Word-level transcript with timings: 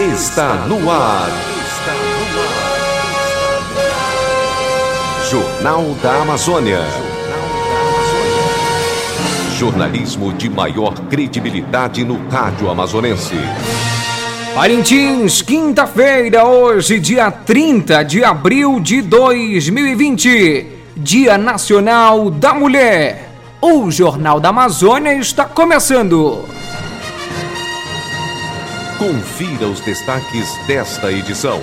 está 0.00 0.54
no 0.68 0.88
ar. 0.88 1.28
Jornal 5.28 5.96
da 6.00 6.22
Amazônia. 6.22 6.80
Jornalismo 9.56 10.32
de 10.32 10.48
maior 10.48 10.94
credibilidade 11.10 12.04
no 12.04 12.28
rádio 12.28 12.70
amazonense. 12.70 13.34
Parintins, 14.54 15.42
quinta-feira, 15.42 16.44
hoje, 16.44 17.00
dia 17.00 17.30
30 17.32 18.04
de 18.04 18.22
abril 18.22 18.78
de 18.78 19.02
2020, 19.02 20.66
Dia 20.96 21.36
Nacional 21.36 22.30
da 22.30 22.54
Mulher. 22.54 23.30
O 23.60 23.90
Jornal 23.90 24.38
da 24.38 24.50
Amazônia 24.50 25.14
está 25.14 25.44
começando. 25.44 26.57
Confira 28.98 29.68
os 29.68 29.80
destaques 29.80 30.48
desta 30.66 31.12
edição. 31.12 31.62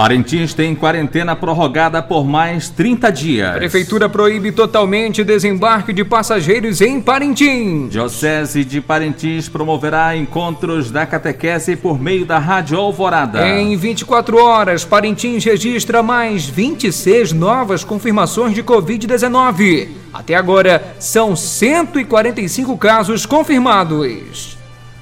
Parintins 0.00 0.54
tem 0.54 0.74
quarentena 0.74 1.36
prorrogada 1.36 2.02
por 2.02 2.24
mais 2.24 2.70
30 2.70 3.12
dias. 3.12 3.56
Prefeitura 3.56 4.08
proíbe 4.08 4.50
totalmente 4.50 5.22
desembarque 5.22 5.92
de 5.92 6.02
passageiros 6.04 6.80
em 6.80 7.02
Parintins. 7.02 7.90
Diocese 7.90 8.64
de 8.64 8.80
Parintins 8.80 9.46
promoverá 9.46 10.16
encontros 10.16 10.90
da 10.90 11.04
catequese 11.04 11.76
por 11.76 12.00
meio 12.00 12.24
da 12.24 12.38
Rádio 12.38 12.78
Alvorada. 12.78 13.46
Em 13.46 13.76
24 13.76 14.42
horas, 14.42 14.86
Parintins 14.86 15.44
registra 15.44 16.02
mais 16.02 16.46
26 16.46 17.34
novas 17.34 17.84
confirmações 17.84 18.54
de 18.54 18.62
Covid-19. 18.62 19.88
Até 20.14 20.34
agora, 20.34 20.94
são 20.98 21.36
145 21.36 22.78
casos 22.78 23.26
confirmados. 23.26 24.59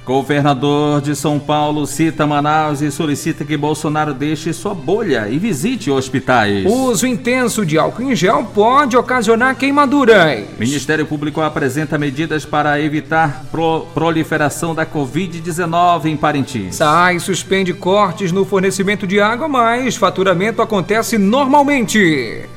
Governador 0.09 1.01
de 1.01 1.15
São 1.15 1.37
Paulo 1.37 1.85
cita 1.85 2.25
Manaus 2.25 2.81
e 2.81 2.89
solicita 2.89 3.45
que 3.45 3.55
Bolsonaro 3.55 4.11
deixe 4.11 4.51
sua 4.53 4.73
bolha 4.73 5.29
e 5.29 5.37
visite 5.37 5.91
hospitais. 5.91 6.65
Uso 6.65 7.05
intenso 7.05 7.63
de 7.63 7.77
álcool 7.77 8.01
em 8.01 8.15
gel 8.15 8.43
pode 8.45 8.97
ocasionar 8.97 9.55
queimaduras. 9.55 10.47
Ministério 10.57 11.05
Público 11.05 11.41
apresenta 11.41 11.95
medidas 11.95 12.43
para 12.43 12.81
evitar 12.81 13.45
pro 13.51 13.85
proliferação 13.93 14.73
da 14.73 14.83
Covid-19 14.83 16.05
em 16.05 16.17
Parintins. 16.17 16.77
SAI 16.77 17.19
suspende 17.19 17.71
cortes 17.71 18.31
no 18.31 18.43
fornecimento 18.43 19.05
de 19.05 19.19
água, 19.19 19.47
mas 19.47 19.95
faturamento 19.95 20.59
acontece 20.59 21.19
normalmente. 21.19 22.49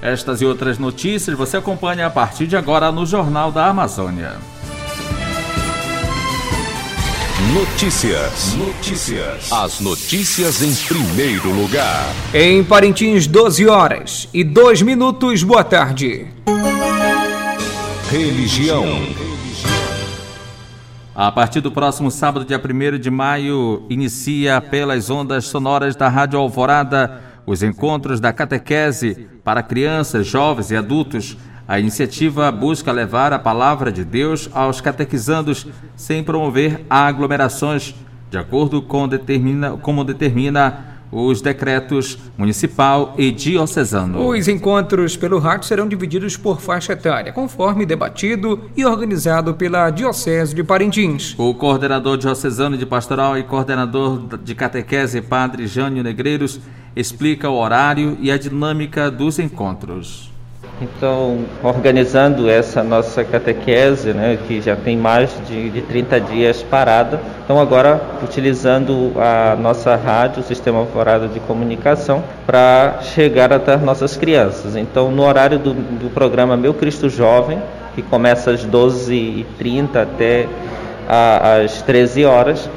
Estas 0.00 0.40
e 0.40 0.46
outras 0.46 0.78
notícias 0.78 1.36
você 1.36 1.56
acompanha 1.56 2.06
a 2.06 2.10
partir 2.10 2.46
de 2.46 2.56
agora 2.56 2.92
no 2.92 3.04
Jornal 3.04 3.50
da 3.50 3.66
Amazônia. 3.66 4.34
Notícias. 7.76 8.54
Notícias. 8.54 9.52
As 9.52 9.80
notícias 9.80 10.62
em 10.62 10.74
primeiro 10.86 11.52
lugar. 11.52 12.06
Em 12.32 12.64
Parintins, 12.64 13.26
12 13.26 13.68
horas 13.68 14.30
e 14.32 14.42
2 14.42 14.80
minutos. 14.80 15.42
Boa 15.42 15.62
tarde. 15.62 16.26
Religião. 18.10 18.86
A 21.14 21.30
partir 21.30 21.60
do 21.60 21.70
próximo 21.70 22.10
sábado, 22.10 22.46
dia 22.46 22.58
1 22.58 22.98
de 22.98 23.10
maio, 23.10 23.84
inicia 23.90 24.58
pelas 24.58 25.10
ondas 25.10 25.44
sonoras 25.44 25.94
da 25.94 26.08
Rádio 26.08 26.38
Alvorada 26.38 27.20
os 27.44 27.62
encontros 27.62 28.20
da 28.20 28.32
catequese 28.32 29.28
para 29.44 29.62
crianças, 29.62 30.26
jovens 30.26 30.70
e 30.70 30.76
adultos. 30.76 31.36
A 31.68 31.80
iniciativa 31.80 32.50
busca 32.52 32.92
levar 32.92 33.32
a 33.32 33.38
palavra 33.38 33.90
de 33.90 34.04
Deus 34.04 34.48
aos 34.52 34.80
catequizandos 34.80 35.66
sem 35.96 36.22
promover 36.22 36.84
aglomerações, 36.88 37.94
de 38.30 38.38
acordo 38.38 38.80
com 38.80 39.08
determina, 39.08 39.72
como 39.72 40.04
determina 40.04 40.96
os 41.10 41.40
decretos 41.40 42.18
municipal 42.36 43.14
e 43.18 43.32
diocesano. 43.32 44.28
Os 44.28 44.46
encontros 44.46 45.16
pelo 45.16 45.38
rádio 45.38 45.66
serão 45.66 45.88
divididos 45.88 46.36
por 46.36 46.60
faixa 46.60 46.92
etária, 46.92 47.32
conforme 47.32 47.86
debatido 47.86 48.70
e 48.76 48.84
organizado 48.84 49.54
pela 49.54 49.90
Diocese 49.90 50.54
de 50.54 50.62
Parintins. 50.62 51.34
O 51.38 51.54
coordenador 51.54 52.16
diocesano 52.16 52.76
de 52.76 52.86
pastoral 52.86 53.36
e 53.36 53.42
coordenador 53.42 54.38
de 54.38 54.54
catequese, 54.54 55.20
Padre 55.20 55.66
Jânio 55.66 56.02
Negreiros, 56.02 56.60
explica 56.94 57.50
o 57.50 57.58
horário 57.58 58.16
e 58.20 58.30
a 58.30 58.38
dinâmica 58.38 59.10
dos 59.10 59.38
encontros. 59.38 60.35
Então, 60.80 61.38
organizando 61.62 62.50
essa 62.50 62.82
nossa 62.82 63.24
catequese, 63.24 64.12
né, 64.12 64.38
que 64.46 64.60
já 64.60 64.76
tem 64.76 64.94
mais 64.94 65.30
de, 65.48 65.70
de 65.70 65.80
30 65.80 66.20
dias 66.20 66.62
parada, 66.62 67.18
então 67.42 67.58
agora 67.58 67.98
utilizando 68.22 69.12
a 69.16 69.56
nossa 69.56 69.96
rádio, 69.96 70.40
o 70.40 70.44
Sistema 70.44 70.78
Alvorada 70.78 71.28
de 71.28 71.40
Comunicação, 71.40 72.22
para 72.46 72.98
chegar 73.00 73.54
até 73.54 73.72
as 73.72 73.82
nossas 73.82 74.18
crianças. 74.18 74.76
Então, 74.76 75.10
no 75.10 75.22
horário 75.22 75.58
do, 75.58 75.72
do 75.72 76.10
programa 76.10 76.58
Meu 76.58 76.74
Cristo 76.74 77.08
Jovem, 77.08 77.58
que 77.94 78.02
começa 78.02 78.50
às 78.50 78.66
12h30 78.66 79.96
até 79.96 80.46
a, 81.08 81.54
às 81.62 81.80
13 81.80 82.26
horas, 82.26 82.68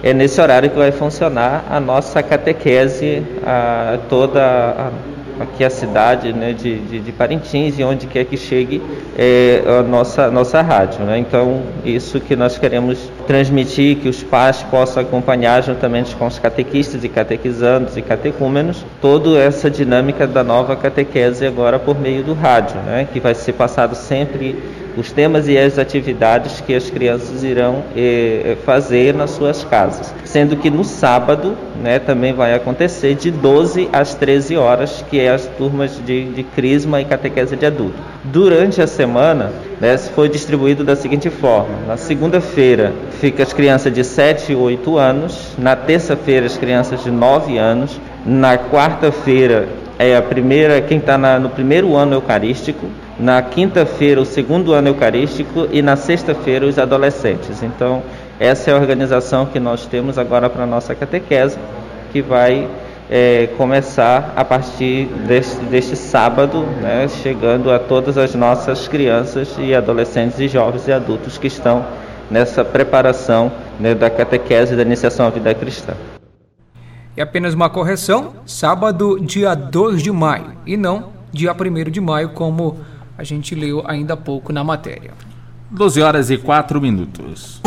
é 0.00 0.14
nesse 0.14 0.40
horário 0.40 0.70
que 0.70 0.78
vai 0.78 0.92
funcionar 0.92 1.64
a 1.68 1.80
nossa 1.80 2.22
catequese, 2.22 3.24
a, 3.44 3.98
toda 4.08 4.40
a 4.40 5.17
aqui 5.40 5.64
a 5.64 5.70
cidade 5.70 6.32
né, 6.32 6.52
de, 6.52 6.78
de, 6.78 7.00
de, 7.00 7.12
Parintins 7.12 7.78
e 7.78 7.84
onde 7.84 8.06
quer 8.06 8.24
que 8.24 8.36
chegue 8.36 8.82
é, 9.16 9.62
a 9.66 9.82
nossa, 9.82 10.30
nossa 10.30 10.60
rádio. 10.62 11.04
Né? 11.04 11.18
Então, 11.18 11.62
isso 11.84 12.20
que 12.20 12.34
nós 12.36 12.58
queremos 12.58 13.10
transmitir, 13.26 13.98
que 13.98 14.08
os 14.08 14.22
pais 14.22 14.62
possam 14.64 15.02
acompanhar 15.02 15.62
juntamente 15.62 16.14
com 16.16 16.26
os 16.26 16.38
catequistas 16.38 17.04
e 17.04 17.08
catequizandos 17.08 17.96
e 17.96 18.02
catecúmenos, 18.02 18.84
toda 19.00 19.38
essa 19.38 19.70
dinâmica 19.70 20.26
da 20.26 20.42
nova 20.42 20.76
catequese 20.76 21.46
agora 21.46 21.78
por 21.78 21.98
meio 21.98 22.22
do 22.22 22.34
rádio, 22.34 22.76
né? 22.82 23.06
que 23.12 23.20
vai 23.20 23.34
ser 23.34 23.52
passado 23.52 23.94
sempre 23.94 24.56
os 24.96 25.12
temas 25.12 25.48
e 25.48 25.56
as 25.56 25.78
atividades 25.78 26.60
que 26.60 26.74
as 26.74 26.90
crianças 26.90 27.42
irão 27.42 27.84
eh, 27.96 28.56
fazer 28.64 29.14
nas 29.14 29.30
suas 29.30 29.64
casas. 29.64 30.14
Sendo 30.24 30.56
que 30.56 30.70
no 30.70 30.84
sábado 30.84 31.56
né, 31.82 31.98
também 31.98 32.32
vai 32.32 32.54
acontecer 32.54 33.14
de 33.14 33.30
12 33.30 33.88
às 33.92 34.14
13 34.14 34.56
horas, 34.56 35.04
que 35.08 35.20
é 35.20 35.30
as 35.30 35.46
turmas 35.46 36.00
de, 36.04 36.24
de 36.32 36.42
Crisma 36.42 37.00
e 37.00 37.04
Catequese 37.04 37.56
de 37.56 37.66
Adulto. 37.66 37.96
Durante 38.24 38.82
a 38.82 38.86
semana, 38.86 39.52
né, 39.80 39.96
foi 39.98 40.28
distribuído 40.28 40.84
da 40.84 40.96
seguinte 40.96 41.30
forma: 41.30 41.74
na 41.86 41.96
segunda-feira 41.96 42.92
fica 43.20 43.42
as 43.42 43.52
crianças 43.52 43.92
de 43.92 44.04
7 44.04 44.52
e 44.52 44.54
8 44.54 44.98
anos, 44.98 45.52
na 45.58 45.76
terça-feira 45.76 46.46
as 46.46 46.56
crianças 46.56 47.02
de 47.04 47.10
9 47.10 47.56
anos, 47.56 48.00
na 48.26 48.58
quarta-feira 48.58 49.68
é 49.98 50.16
a 50.16 50.22
primeira, 50.22 50.80
quem 50.80 50.98
está 50.98 51.18
no 51.38 51.50
primeiro 51.50 51.96
ano 51.96 52.14
eucarístico, 52.14 52.86
na 53.18 53.42
quinta-feira 53.42 54.20
o 54.20 54.24
segundo 54.24 54.72
ano 54.72 54.88
eucarístico 54.88 55.66
e 55.72 55.82
na 55.82 55.96
sexta-feira 55.96 56.66
os 56.66 56.78
adolescentes. 56.78 57.62
Então, 57.62 58.02
essa 58.38 58.70
é 58.70 58.74
a 58.74 58.76
organização 58.76 59.46
que 59.46 59.58
nós 59.58 59.86
temos 59.86 60.18
agora 60.18 60.48
para 60.48 60.62
a 60.62 60.66
nossa 60.66 60.94
catequese, 60.94 61.58
que 62.12 62.22
vai 62.22 62.68
é, 63.10 63.48
começar 63.56 64.32
a 64.36 64.44
partir 64.44 65.06
deste, 65.26 65.56
deste 65.64 65.96
sábado, 65.96 66.62
né, 66.80 67.08
chegando 67.08 67.70
a 67.72 67.78
todas 67.78 68.16
as 68.16 68.34
nossas 68.34 68.86
crianças 68.86 69.56
e 69.58 69.74
adolescentes 69.74 70.38
e 70.38 70.46
jovens 70.46 70.86
e 70.86 70.92
adultos 70.92 71.38
que 71.38 71.46
estão 71.46 71.84
nessa 72.30 72.64
preparação 72.64 73.50
né, 73.80 73.94
da 73.94 74.10
catequese 74.10 74.76
da 74.76 74.82
iniciação 74.82 75.26
à 75.26 75.30
vida 75.30 75.52
cristã. 75.54 75.94
E 77.16 77.20
apenas 77.20 77.54
uma 77.54 77.68
correção: 77.68 78.34
sábado, 78.46 79.18
dia 79.18 79.54
2 79.54 80.02
de 80.02 80.12
maio, 80.12 80.52
e 80.64 80.76
não 80.76 81.18
dia 81.32 81.52
1 81.52 81.90
de 81.90 82.00
maio, 82.00 82.30
como 82.30 82.78
a 83.18 83.24
gente 83.24 83.52
leu 83.56 83.82
ainda 83.84 84.14
há 84.14 84.16
pouco 84.16 84.52
na 84.52 84.62
matéria. 84.62 85.10
12 85.70 86.00
horas 86.00 86.30
e 86.30 86.38
4 86.38 86.80
minutos. 86.80 87.60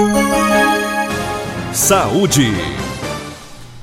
Saúde. 1.73 2.49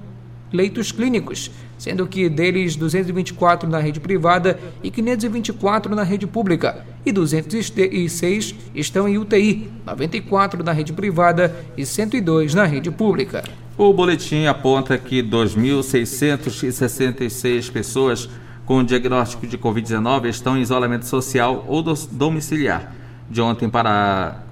leitos 0.53 0.93
clínicos, 0.93 1.51
sendo 1.77 2.07
que 2.07 2.29
deles 2.29 2.77
224 2.77 3.69
na 3.69 3.81
rede 3.81 3.99
privada 3.99 4.57
e 4.81 4.89
524 4.89 5.97
na 5.97 6.05
rede 6.05 6.29
pública, 6.29 6.87
e 7.05 7.11
206 7.11 8.55
estão 8.73 9.09
em 9.09 9.19
UTI, 9.19 9.69
94 9.85 10.63
na 10.63 10.71
rede 10.71 10.93
privada 10.93 11.57
e 11.77 11.85
102 11.85 12.55
na 12.55 12.67
rede 12.67 12.93
pública. 12.93 13.43
O 13.77 13.93
boletim 13.93 14.47
aponta 14.47 14.97
que 14.97 15.21
2.666 15.21 17.73
pessoas 17.73 18.31
com 18.65 18.85
diagnóstico 18.85 19.45
de 19.45 19.59
Covid-19 19.59 20.27
estão 20.27 20.57
em 20.57 20.61
isolamento 20.61 21.07
social 21.07 21.65
ou 21.67 21.83
domiciliar. 21.83 22.95
De 23.29 23.41
ontem 23.41 23.69
para 23.69 24.47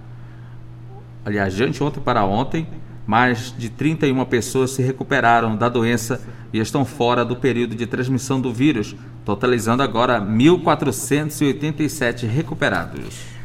aliás, 1.27 1.53
de 1.55 1.65
anteontem 1.65 2.01
para 2.01 2.25
ontem, 2.25 2.69
mais 3.05 3.53
de 3.59 3.69
31 3.69 4.25
pessoas 4.27 4.71
se 4.71 4.81
recuperaram 4.81 5.57
da 5.57 5.69
doença 5.69 6.25
e 6.53 6.61
estão 6.61 6.85
fora 6.85 7.25
do 7.25 7.35
período 7.35 7.75
de 7.75 7.85
transmissão 7.85 8.41
do 8.41 8.53
vírus, 8.53 8.95
totalizando 9.25 9.83
agora 9.83 10.21
1.487 10.21 12.29
recuperados. 12.29 13.36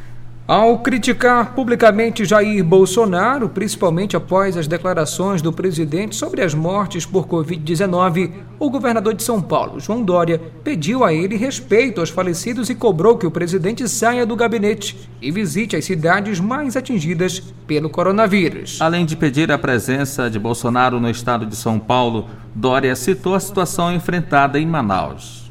Ao 0.48 0.80
criticar 0.80 1.54
publicamente 1.54 2.26
Jair 2.26 2.64
Bolsonaro, 2.64 3.48
principalmente 3.48 4.18
após 4.18 4.58
as 4.58 4.68
declarações 4.68 5.42
do 5.42 5.54
presidente 5.54 6.16
sobre 6.16 6.42
as 6.42 6.54
mortes 6.54 7.06
por 7.06 7.28
Covid-19, 7.28 8.32
o 8.60 8.70
governador 8.70 9.14
de 9.14 9.24
São 9.24 9.40
Paulo, 9.42 9.80
João 9.80 10.04
Dória, 10.04 10.42
pediu 10.64 11.04
a 11.04 11.14
ele 11.14 11.38
respeito 11.38 12.02
aos 12.02 12.10
falecidos 12.10 12.70
e 12.70 12.76
cobrou 12.76 13.18
que 13.18 13.26
o 13.26 13.32
presidente 13.32 13.88
saia 13.88 14.26
do 14.26 14.36
gabinete 14.36 15.10
e 15.22 15.32
visite 15.32 15.76
as 15.76 15.86
cidades 15.86 16.40
mais 16.40 16.76
atingidas 16.76 17.40
pelo 17.68 17.90
coronavírus. 17.90 18.82
Além 18.82 19.06
de 19.06 19.16
pedir 19.16 19.52
a 19.52 19.60
presença 19.60 20.30
de 20.30 20.40
Bolsonaro 20.40 21.00
no 21.00 21.10
estado 21.10 21.46
de 21.46 21.56
São 21.56 21.80
Paulo, 21.80 22.28
Dória 22.54 22.96
citou 22.96 23.36
a 23.36 23.40
situação 23.40 23.94
enfrentada 23.94 24.60
em 24.60 24.66
Manaus. 24.66 25.51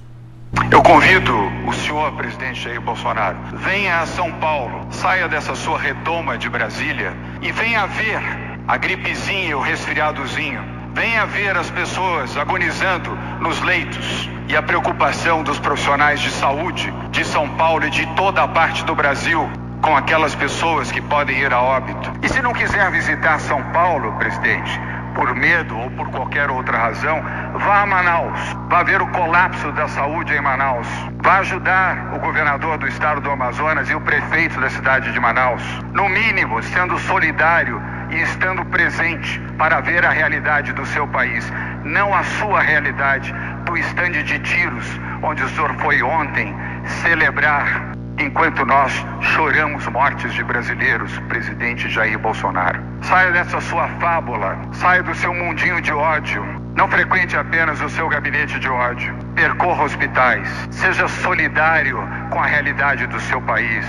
Eu 0.73 0.83
convido 0.83 1.37
o 1.67 1.73
senhor 1.73 2.13
presidente 2.13 2.63
Jair 2.63 2.81
Bolsonaro, 2.81 3.37
venha 3.55 4.01
a 4.01 4.07
São 4.07 4.33
Paulo, 4.33 4.87
saia 4.91 5.29
dessa 5.29 5.55
sua 5.55 5.79
redoma 5.79 6.39
de 6.39 6.49
Brasília 6.49 7.13
e 7.41 7.53
venha 7.53 7.87
ver 7.87 8.21
a 8.67 8.77
gripezinha, 8.77 9.57
o 9.57 9.61
resfriadozinho. 9.61 10.63
Venha 10.93 11.25
ver 11.27 11.57
as 11.57 11.71
pessoas 11.71 12.37
agonizando 12.37 13.11
nos 13.41 13.61
leitos 13.61 14.29
e 14.49 14.57
a 14.57 14.63
preocupação 14.63 15.43
dos 15.43 15.59
profissionais 15.59 16.21
de 16.21 16.31
saúde 16.31 16.93
de 17.11 17.25
São 17.25 17.49
Paulo 17.51 17.87
e 17.87 17.91
de 17.91 18.07
toda 18.15 18.43
a 18.43 18.49
parte 18.49 18.85
do 18.85 18.95
Brasil 18.95 19.49
com 19.81 19.97
aquelas 19.97 20.35
pessoas 20.35 20.93
que 20.93 21.01
podem 21.01 21.39
ir 21.39 21.53
a 21.53 21.61
óbito. 21.61 22.13
E 22.23 22.29
se 22.29 22.43
não 22.43 22.53
quiser 22.53 22.91
visitar 22.91 23.39
São 23.41 23.63
Paulo, 23.73 24.13
presidente, 24.19 24.81
por 25.21 25.35
medo 25.35 25.77
ou 25.77 25.91
por 25.91 26.09
qualquer 26.09 26.49
outra 26.49 26.79
razão, 26.79 27.23
vá 27.53 27.83
a 27.83 27.87
Manaus, 27.87 28.57
vá 28.71 28.83
ver 28.83 29.03
o 29.03 29.07
colapso 29.09 29.71
da 29.73 29.87
saúde 29.87 30.33
em 30.33 30.41
Manaus, 30.41 30.89
vá 31.23 31.41
ajudar 31.41 32.15
o 32.15 32.19
governador 32.19 32.79
do 32.79 32.89
estado 32.89 33.21
do 33.21 33.31
Amazonas 33.31 33.91
e 33.91 33.95
o 33.95 34.01
prefeito 34.01 34.59
da 34.59 34.71
cidade 34.71 35.13
de 35.13 35.21
Manaus, 35.21 35.63
no 35.93 36.09
mínimo 36.09 36.63
sendo 36.63 36.99
solidário 37.01 37.83
e 38.09 38.23
estando 38.23 38.65
presente 38.65 39.39
para 39.59 39.81
ver 39.81 40.07
a 40.07 40.11
realidade 40.11 40.73
do 40.73 40.87
seu 40.87 41.07
país, 41.07 41.53
não 41.85 42.15
a 42.15 42.25
sua 42.25 42.63
realidade 42.63 43.31
do 43.67 43.77
estande 43.77 44.23
de 44.23 44.39
tiros 44.39 44.87
onde 45.23 45.45
o 45.45 45.49
senhor 45.51 45.75
foi 45.81 46.03
ontem 46.03 46.57
celebrar 47.03 48.00
enquanto 48.21 48.67
nós 48.67 48.93
choramos 49.21 49.87
mortes 49.89 50.35
de 50.35 50.45
brasileiros, 50.45 51.19
presidente 51.21 51.89
Jair 51.89 52.19
Bolsonaro. 52.19 52.79
Saia 53.03 53.33
dessa 53.33 53.61
sua 53.63 53.89
fábula, 54.01 54.59
saia 54.73 55.03
do 55.03 55.15
seu 55.15 55.33
mundinho 55.33 55.81
de 55.81 55.91
ódio. 55.91 56.45
Não 56.77 56.87
frequente 56.89 57.37
apenas 57.37 57.81
o 57.81 57.89
seu 57.89 58.09
gabinete 58.09 58.61
de 58.61 58.69
ódio. 58.69 59.15
Percorra 59.35 59.85
hospitais. 59.85 60.49
Seja 60.71 61.09
solidário 61.09 61.99
com 62.31 62.39
a 62.39 62.47
realidade 62.47 63.07
do 63.07 63.19
seu 63.21 63.41
país, 63.43 63.87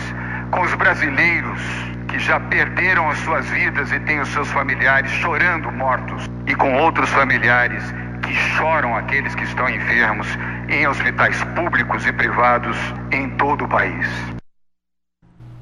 com 0.49 0.61
os 0.61 0.73
brasileiros 0.75 1.61
que 2.07 2.19
já 2.19 2.39
perderam 2.39 3.09
as 3.09 3.17
suas 3.19 3.49
vidas 3.49 3.91
e 3.91 3.99
têm 4.01 4.19
os 4.19 4.29
seus 4.29 4.49
familiares 4.51 5.11
chorando 5.11 5.71
mortos, 5.71 6.29
e 6.45 6.55
com 6.55 6.73
outros 6.73 7.09
familiares 7.09 7.83
que 8.31 8.35
choram 8.55 8.95
aqueles 8.95 9.35
que 9.35 9.43
estão 9.43 9.69
enfermos 9.69 10.25
em 10.69 10.87
hospitais 10.87 11.43
públicos 11.53 12.05
e 12.05 12.13
privados 12.13 12.77
em 13.11 13.29
todo 13.31 13.65
o 13.65 13.67
país. 13.67 14.07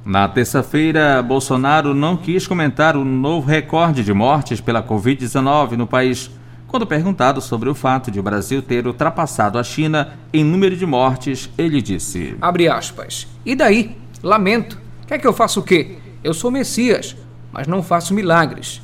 Na 0.05 0.27
terça-feira, 0.27 1.21
Bolsonaro 1.23 1.95
não 1.95 2.15
quis 2.15 2.45
comentar 2.45 2.95
o 2.95 3.03
novo 3.03 3.47
recorde 3.47 4.03
de 4.03 4.13
mortes 4.13 4.61
pela 4.61 4.83
Covid-19 4.83 5.71
no 5.71 5.87
país, 5.87 6.29
quando 6.67 6.85
perguntado 6.85 7.41
sobre 7.41 7.69
o 7.69 7.75
fato 7.75 8.11
de 8.11 8.19
o 8.19 8.23
Brasil 8.23 8.61
ter 8.61 8.85
ultrapassado 8.85 9.57
a 9.57 9.63
China 9.63 10.13
em 10.31 10.43
número 10.43 10.75
de 10.75 10.85
mortes, 10.85 11.49
ele 11.57 11.81
disse: 11.81 12.37
Abre 12.39 12.69
aspas. 12.69 13.27
E 13.43 13.55
daí? 13.55 13.97
Lamento. 14.21 14.79
Quer 15.07 15.17
que 15.17 15.25
eu 15.25 15.33
faça 15.33 15.59
o 15.59 15.63
quê? 15.63 15.97
Eu 16.23 16.35
sou 16.35 16.51
Messias, 16.51 17.15
mas 17.51 17.65
não 17.65 17.81
faço 17.81 18.13
milagres. 18.13 18.79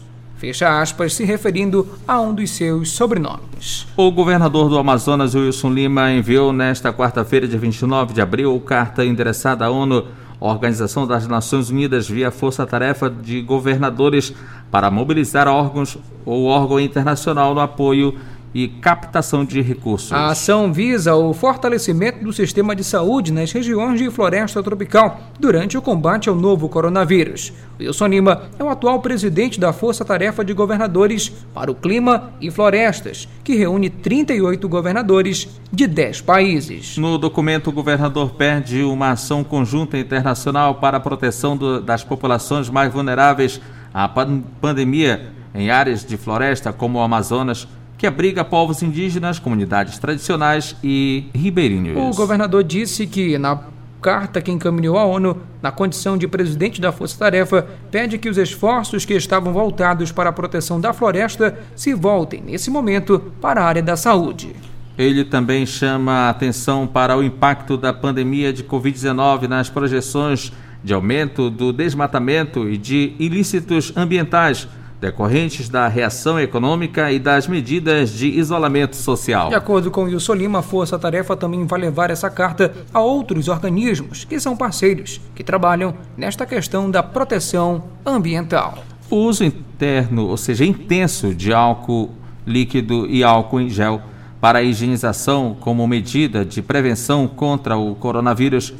Fecha 0.45 0.79
aspas, 0.79 1.15
se 1.15 1.23
referindo 1.23 1.87
a 2.07 2.21
um 2.21 2.31
dos 2.31 2.51
seus 2.51 2.91
sobrenomes. 2.91 3.87
O 3.97 4.11
governador 4.11 4.69
do 4.69 4.77
Amazonas, 4.77 5.33
Wilson 5.33 5.71
Lima, 5.71 6.11
enviou 6.11 6.53
nesta 6.53 6.93
quarta-feira, 6.93 7.47
dia 7.47 7.57
29 7.57 8.13
de 8.13 8.21
abril, 8.21 8.59
carta 8.59 9.03
endereçada 9.03 9.65
à 9.65 9.71
ONU, 9.71 10.05
Organização 10.39 11.07
das 11.07 11.27
Nações 11.27 11.71
Unidas, 11.71 12.07
via 12.07 12.29
Força 12.29 12.63
Tarefa 12.63 13.09
de 13.09 13.41
Governadores, 13.41 14.35
para 14.69 14.91
mobilizar 14.91 15.47
órgãos 15.47 15.97
ou 16.23 16.45
órgão 16.45 16.79
internacional 16.79 17.55
no 17.55 17.61
apoio 17.61 18.13
e 18.55 18.69
captação 18.69 19.43
de 19.43 19.61
recursos. 19.61 20.13
A 20.13 20.27
ação 20.27 20.71
visa 20.71 21.13
o 21.13 21.33
fortalecimento 21.33 22.23
do 22.23 22.31
sistema 22.31 22.73
de 22.73 22.85
saúde 22.85 23.33
nas 23.33 23.51
regiões 23.51 23.99
de 23.99 24.09
floresta 24.09 24.63
tropical 24.63 25.19
durante 25.37 25.77
o 25.77 25.81
combate 25.81 26.29
ao 26.29 26.35
novo 26.35 26.69
coronavírus. 26.69 27.51
Wilson 27.77 28.07
Lima 28.07 28.43
é 28.57 28.63
o 28.63 28.69
atual 28.69 29.01
presidente 29.01 29.59
da 29.59 29.73
Força 29.73 30.05
Tarefa 30.05 30.45
de 30.45 30.53
Governadores 30.53 31.33
para 31.53 31.69
o 31.69 31.75
Clima 31.75 32.31
e 32.39 32.49
Florestas, 32.49 33.27
que 33.43 33.55
reúne 33.55 33.89
38 33.89 34.69
governadores 34.69 35.49
de 35.69 35.85
10 35.85 36.21
países. 36.21 36.97
No 36.97 37.17
documento, 37.17 37.67
o 37.67 37.73
governador 37.73 38.35
pede 38.35 38.83
uma 38.83 39.11
ação 39.11 39.43
conjunta 39.43 39.97
internacional 39.97 40.75
para 40.75 40.95
a 40.95 41.01
proteção 41.01 41.57
do, 41.57 41.81
das 41.81 42.05
populações 42.05 42.69
mais 42.69 42.93
vulneráveis 42.93 43.59
à 43.93 44.07
pandemia 44.07 45.33
em 45.53 45.69
áreas 45.69 46.05
de 46.05 46.15
floresta 46.15 46.71
como 46.71 46.99
o 46.99 47.01
Amazonas, 47.01 47.67
que 47.97 48.05
abriga 48.05 48.43
povos 48.43 48.81
indígenas, 48.81 49.39
comunidades 49.39 49.97
tradicionais 49.97 50.75
e 50.83 51.25
ribeirinhos. 51.33 51.97
O 51.97 52.15
governador 52.15 52.63
disse 52.63 53.07
que, 53.07 53.37
na 53.37 53.59
carta 54.01 54.41
que 54.41 54.51
encaminhou 54.51 54.97
à 54.97 55.05
ONU, 55.05 55.37
na 55.61 55.71
condição 55.71 56.17
de 56.17 56.27
presidente 56.27 56.79
da 56.79 56.91
Força 56.91 57.17
Tarefa, 57.17 57.67
pede 57.89 58.17
que 58.17 58.29
os 58.29 58.37
esforços 58.37 59.03
que 59.03 59.15
estavam 59.15 59.51
voltados 59.51 60.11
para 60.11 60.29
a 60.29 60.33
proteção 60.33 60.79
da 60.79 60.93
floresta 60.93 61.57
se 61.75 61.93
voltem, 61.93 62.41
nesse 62.45 62.69
momento, 62.69 63.19
para 63.41 63.61
a 63.61 63.65
área 63.65 63.81
da 63.81 63.95
saúde. 63.95 64.55
Ele 64.97 65.25
também 65.25 65.65
chama 65.65 66.11
a 66.11 66.29
atenção 66.29 66.85
para 66.85 67.17
o 67.17 67.23
impacto 67.23 67.75
da 67.77 67.91
pandemia 67.91 68.53
de 68.53 68.63
Covid-19 68.63 69.47
nas 69.47 69.69
projeções 69.69 70.53
de 70.83 70.93
aumento 70.93 71.49
do 71.49 71.73
desmatamento 71.73 72.69
e 72.69 72.77
de 72.77 73.13
ilícitos 73.17 73.91
ambientais 73.97 74.67
decorrentes 74.99 75.69
da 75.69 75.87
reação 75.87 76.39
econômica 76.39 77.11
e 77.11 77.19
das 77.19 77.47
medidas 77.47 78.11
de 78.11 78.27
isolamento 78.27 78.95
social. 78.95 79.49
De 79.49 79.55
acordo 79.55 79.91
com 79.91 80.03
Wilson 80.03 80.33
Lima, 80.33 80.59
a 80.59 80.61
Força 80.61 80.97
Tarefa 80.97 81.35
também 81.35 81.65
vai 81.65 81.79
levar 81.79 82.09
essa 82.09 82.29
carta 82.29 82.73
a 82.93 83.01
outros 83.01 83.47
organismos 83.47 84.23
que 84.23 84.39
são 84.39 84.55
parceiros, 84.55 85.21
que 85.35 85.43
trabalham 85.43 85.93
nesta 86.17 86.45
questão 86.45 86.89
da 86.89 87.03
proteção 87.03 87.83
ambiental. 88.05 88.77
O 89.09 89.17
uso 89.17 89.43
interno, 89.43 90.27
ou 90.27 90.37
seja, 90.37 90.65
intenso 90.65 91.33
de 91.33 91.53
álcool 91.53 92.11
líquido 92.45 93.07
e 93.07 93.23
álcool 93.23 93.61
em 93.61 93.69
gel 93.69 94.01
para 94.39 94.59
a 94.59 94.63
higienização 94.63 95.55
como 95.59 95.87
medida 95.87 96.45
de 96.45 96.61
prevenção 96.61 97.27
contra 97.27 97.77
o 97.77 97.95
coronavírus 97.95 98.73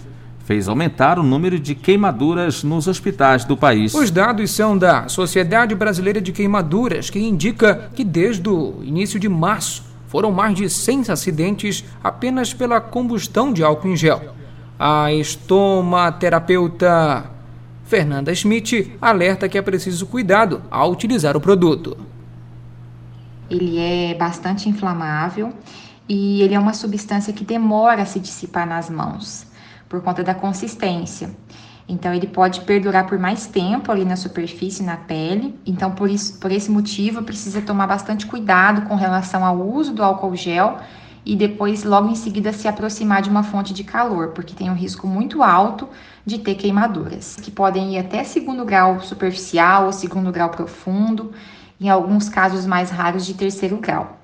fez 0.45 0.69
aumentar 0.69 1.17
o 1.17 1.23
número 1.23 1.59
de 1.59 1.73
queimaduras 1.73 2.63
nos 2.63 2.87
hospitais 2.87 3.43
do 3.43 3.57
país. 3.57 3.95
Os 3.95 4.11
dados 4.11 4.51
são 4.51 4.77
da 4.77 5.07
Sociedade 5.07 5.73
Brasileira 5.73 6.21
de 6.21 6.31
Queimaduras, 6.31 7.09
que 7.09 7.17
indica 7.19 7.89
que 7.95 8.03
desde 8.03 8.47
o 8.47 8.75
início 8.83 9.19
de 9.19 9.27
março 9.27 9.83
foram 10.07 10.31
mais 10.31 10.55
de 10.55 10.69
100 10.69 11.05
acidentes 11.09 11.83
apenas 12.03 12.53
pela 12.53 12.79
combustão 12.79 13.51
de 13.51 13.63
álcool 13.63 13.87
em 13.87 13.97
gel. 13.97 14.35
A 14.77 15.11
estomaterapeuta 15.11 17.25
Fernanda 17.85 18.35
Schmidt 18.35 18.95
alerta 19.01 19.49
que 19.49 19.57
é 19.57 19.63
preciso 19.63 20.05
cuidado 20.05 20.61
ao 20.69 20.91
utilizar 20.91 21.35
o 21.35 21.41
produto. 21.41 21.97
Ele 23.49 23.79
é 23.79 24.13
bastante 24.13 24.69
inflamável 24.69 25.51
e 26.07 26.43
ele 26.43 26.53
é 26.53 26.59
uma 26.59 26.73
substância 26.73 27.33
que 27.33 27.43
demora 27.43 28.03
a 28.03 28.05
se 28.05 28.19
dissipar 28.19 28.67
nas 28.67 28.91
mãos 28.91 29.54
por 29.87 30.01
conta 30.01 30.23
da 30.23 30.33
consistência. 30.33 31.29
Então 31.87 32.13
ele 32.13 32.27
pode 32.27 32.61
perdurar 32.61 33.05
por 33.05 33.19
mais 33.19 33.45
tempo 33.45 33.91
ali 33.91 34.03
na 34.03 34.15
superfície, 34.15 34.83
na 34.83 34.97
pele. 34.97 35.57
Então 35.65 35.91
por 35.91 36.09
isso, 36.09 36.39
por 36.39 36.51
esse 36.51 36.71
motivo, 36.71 37.23
precisa 37.23 37.61
tomar 37.61 37.87
bastante 37.87 38.25
cuidado 38.25 38.87
com 38.87 38.95
relação 38.95 39.45
ao 39.45 39.61
uso 39.61 39.93
do 39.93 40.03
álcool 40.03 40.35
gel 40.35 40.79
e 41.25 41.35
depois 41.35 41.83
logo 41.83 42.09
em 42.09 42.15
seguida 42.15 42.53
se 42.53 42.67
aproximar 42.67 43.21
de 43.21 43.29
uma 43.29 43.41
fonte 43.41 43.73
de 43.73 43.83
calor, 43.83 44.29
porque 44.29 44.53
tem 44.53 44.69
um 44.69 44.75
risco 44.75 45.07
muito 45.07 45.41
alto 45.41 45.89
de 46.23 46.37
ter 46.37 46.55
queimaduras, 46.55 47.35
que 47.41 47.49
podem 47.49 47.95
ir 47.95 47.97
até 47.97 48.23
segundo 48.23 48.63
grau 48.63 49.01
superficial 49.01 49.87
ou 49.87 49.91
segundo 49.91 50.31
grau 50.31 50.49
profundo, 50.49 51.31
em 51.81 51.89
alguns 51.89 52.29
casos 52.29 52.65
mais 52.65 52.91
raros 52.91 53.25
de 53.25 53.33
terceiro 53.33 53.77
grau. 53.77 54.19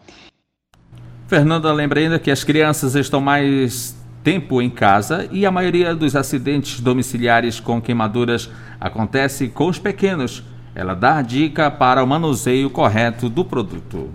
Fernanda, 1.28 1.72
lembra 1.74 2.00
ainda 2.00 2.20
que 2.20 2.30
as 2.30 2.44
crianças 2.44 2.94
estão 2.94 3.20
mais 3.20 3.96
tempo 4.24 4.62
em 4.62 4.70
casa 4.70 5.28
e 5.32 5.46
a 5.46 5.52
maioria 5.52 5.96
dos 5.96 6.16
acidentes 6.16 6.80
domiciliares 6.80 7.60
com 7.60 7.82
queimaduras 7.82 8.50
acontece 8.80 9.48
com 9.50 9.68
os 9.68 9.80
pequenos. 9.80 10.44
Ela 10.74 10.94
dá 10.94 11.22
dica 11.22 11.70
para 11.70 12.04
o 12.04 12.08
manuseio 12.08 12.70
correto 12.70 13.30
do 13.30 13.44
produto. 13.44 14.10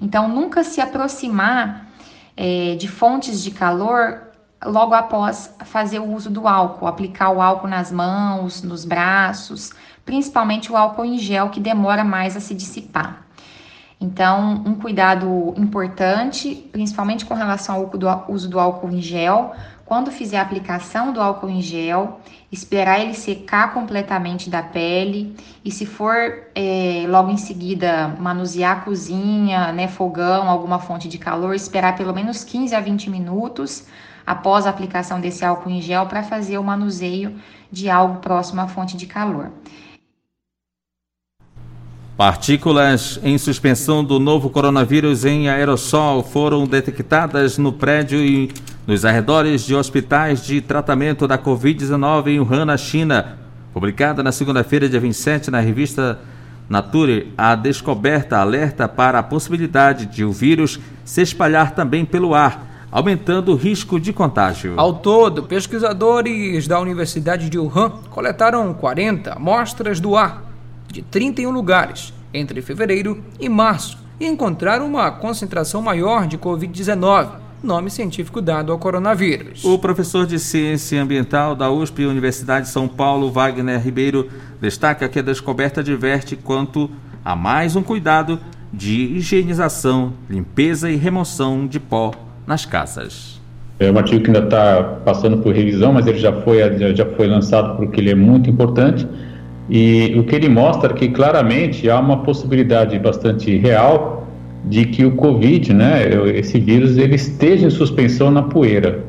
Então, 0.00 0.28
nunca 0.28 0.64
se 0.64 0.80
aproximar 0.80 1.86
é, 2.36 2.74
de 2.74 2.88
fontes 2.88 3.42
de 3.42 3.50
calor 3.50 4.20
logo 4.64 4.94
após 4.94 5.54
fazer 5.64 5.98
o 5.98 6.12
uso 6.12 6.30
do 6.30 6.48
álcool, 6.48 6.86
aplicar 6.86 7.30
o 7.30 7.40
álcool 7.40 7.68
nas 7.68 7.92
mãos, 7.92 8.62
nos 8.62 8.84
braços, 8.84 9.72
principalmente 10.04 10.72
o 10.72 10.76
álcool 10.76 11.04
em 11.04 11.18
gel 11.18 11.50
que 11.50 11.60
demora 11.60 12.04
mais 12.04 12.36
a 12.36 12.40
se 12.40 12.54
dissipar. 12.54 13.25
Então, 14.00 14.62
um 14.66 14.74
cuidado 14.74 15.54
importante, 15.56 16.68
principalmente 16.70 17.24
com 17.24 17.32
relação 17.32 17.76
ao 17.76 17.90
uso 18.30 18.48
do 18.48 18.60
álcool 18.60 18.90
em 18.90 19.00
gel, 19.00 19.54
quando 19.86 20.10
fizer 20.10 20.36
a 20.36 20.42
aplicação 20.42 21.12
do 21.12 21.20
álcool 21.20 21.48
em 21.48 21.62
gel, 21.62 22.20
esperar 22.52 23.00
ele 23.00 23.14
secar 23.14 23.72
completamente 23.72 24.50
da 24.50 24.62
pele 24.62 25.34
e 25.64 25.70
se 25.70 25.86
for 25.86 26.14
é, 26.54 27.06
logo 27.08 27.30
em 27.30 27.36
seguida 27.36 28.08
manusear 28.18 28.78
a 28.78 28.80
cozinha, 28.80 29.72
né, 29.72 29.88
fogão, 29.88 30.50
alguma 30.50 30.78
fonte 30.78 31.08
de 31.08 31.18
calor, 31.18 31.54
esperar 31.54 31.96
pelo 31.96 32.12
menos 32.12 32.44
15 32.44 32.74
a 32.74 32.80
20 32.80 33.08
minutos 33.08 33.86
após 34.26 34.66
a 34.66 34.70
aplicação 34.70 35.20
desse 35.20 35.44
álcool 35.44 35.70
em 35.70 35.80
gel 35.80 36.06
para 36.06 36.22
fazer 36.22 36.58
o 36.58 36.64
manuseio 36.64 37.36
de 37.70 37.88
algo 37.88 38.18
próximo 38.18 38.60
à 38.60 38.66
fonte 38.66 38.96
de 38.96 39.06
calor. 39.06 39.52
Partículas 42.16 43.20
em 43.22 43.36
suspensão 43.36 44.02
do 44.02 44.18
novo 44.18 44.48
coronavírus 44.48 45.26
em 45.26 45.50
aerossol 45.50 46.22
foram 46.22 46.64
detectadas 46.64 47.58
no 47.58 47.74
prédio 47.74 48.18
e 48.24 48.50
nos 48.86 49.04
arredores 49.04 49.66
de 49.66 49.74
hospitais 49.74 50.42
de 50.42 50.62
tratamento 50.62 51.28
da 51.28 51.36
Covid-19 51.36 52.28
em 52.28 52.40
Wuhan, 52.40 52.64
na 52.64 52.78
China. 52.78 53.36
Publicada 53.74 54.22
na 54.22 54.32
segunda-feira, 54.32 54.88
dia 54.88 54.98
27, 54.98 55.50
na 55.50 55.60
revista 55.60 56.18
Nature, 56.70 57.34
a 57.36 57.54
descoberta 57.54 58.38
alerta 58.38 58.88
para 58.88 59.18
a 59.18 59.22
possibilidade 59.22 60.06
de 60.06 60.24
o 60.24 60.32
vírus 60.32 60.80
se 61.04 61.20
espalhar 61.20 61.72
também 61.72 62.06
pelo 62.06 62.34
ar, 62.34 62.86
aumentando 62.90 63.52
o 63.52 63.56
risco 63.56 64.00
de 64.00 64.14
contágio. 64.14 64.72
Ao 64.78 64.94
todo, 64.94 65.42
pesquisadores 65.42 66.66
da 66.66 66.80
Universidade 66.80 67.50
de 67.50 67.58
Wuhan 67.58 67.90
coletaram 68.08 68.72
40 68.72 69.34
amostras 69.34 70.00
do 70.00 70.16
ar 70.16 70.55
de 70.96 71.02
31 71.02 71.50
lugares 71.50 72.14
entre 72.32 72.62
fevereiro 72.62 73.22
e 73.38 73.50
março 73.50 73.98
e 74.18 74.26
encontraram 74.26 74.86
uma 74.86 75.10
concentração 75.10 75.82
maior 75.82 76.26
de 76.26 76.38
Covid-19 76.38 77.44
nome 77.62 77.90
científico 77.90 78.40
dado 78.40 78.72
ao 78.72 78.78
coronavírus. 78.78 79.64
O 79.64 79.78
professor 79.78 80.26
de 80.26 80.38
Ciência 80.38 81.02
Ambiental 81.02 81.54
da 81.54 81.70
USP 81.70 82.06
Universidade 82.06 82.66
de 82.66 82.72
São 82.72 82.86
Paulo, 82.86 83.30
Wagner 83.30 83.82
Ribeiro, 83.82 84.28
destaca 84.60 85.08
que 85.08 85.18
a 85.18 85.22
descoberta 85.22 85.82
diverte 85.82 86.36
quanto 86.36 86.88
a 87.24 87.34
mais 87.34 87.74
um 87.74 87.82
cuidado 87.82 88.38
de 88.72 89.16
higienização, 89.16 90.12
limpeza 90.30 90.90
e 90.90 90.96
remoção 90.96 91.66
de 91.66 91.80
pó 91.80 92.12
nas 92.46 92.64
casas. 92.64 93.40
É 93.80 93.90
um 93.90 93.98
artigo 93.98 94.22
que 94.22 94.30
ainda 94.30 94.44
está 94.44 94.82
passando 95.04 95.38
por 95.38 95.52
revisão, 95.54 95.92
mas 95.92 96.06
ele 96.06 96.18
já 96.18 96.32
foi, 96.42 96.58
já 96.94 97.04
foi 97.04 97.26
lançado 97.26 97.76
porque 97.76 98.00
ele 98.00 98.10
é 98.10 98.14
muito 98.14 98.48
importante. 98.48 99.06
E 99.68 100.14
o 100.16 100.24
que 100.24 100.34
ele 100.36 100.48
mostra 100.48 100.92
é 100.92 100.94
que 100.94 101.08
claramente 101.08 101.90
há 101.90 101.98
uma 101.98 102.18
possibilidade 102.18 102.98
bastante 102.98 103.56
real 103.56 104.26
de 104.64 104.84
que 104.84 105.04
o 105.04 105.12
Covid, 105.12 105.72
né, 105.72 106.08
esse 106.34 106.58
vírus, 106.58 106.96
ele 106.96 107.14
esteja 107.14 107.66
em 107.66 107.70
suspensão 107.70 108.30
na 108.30 108.42
poeira. 108.42 109.04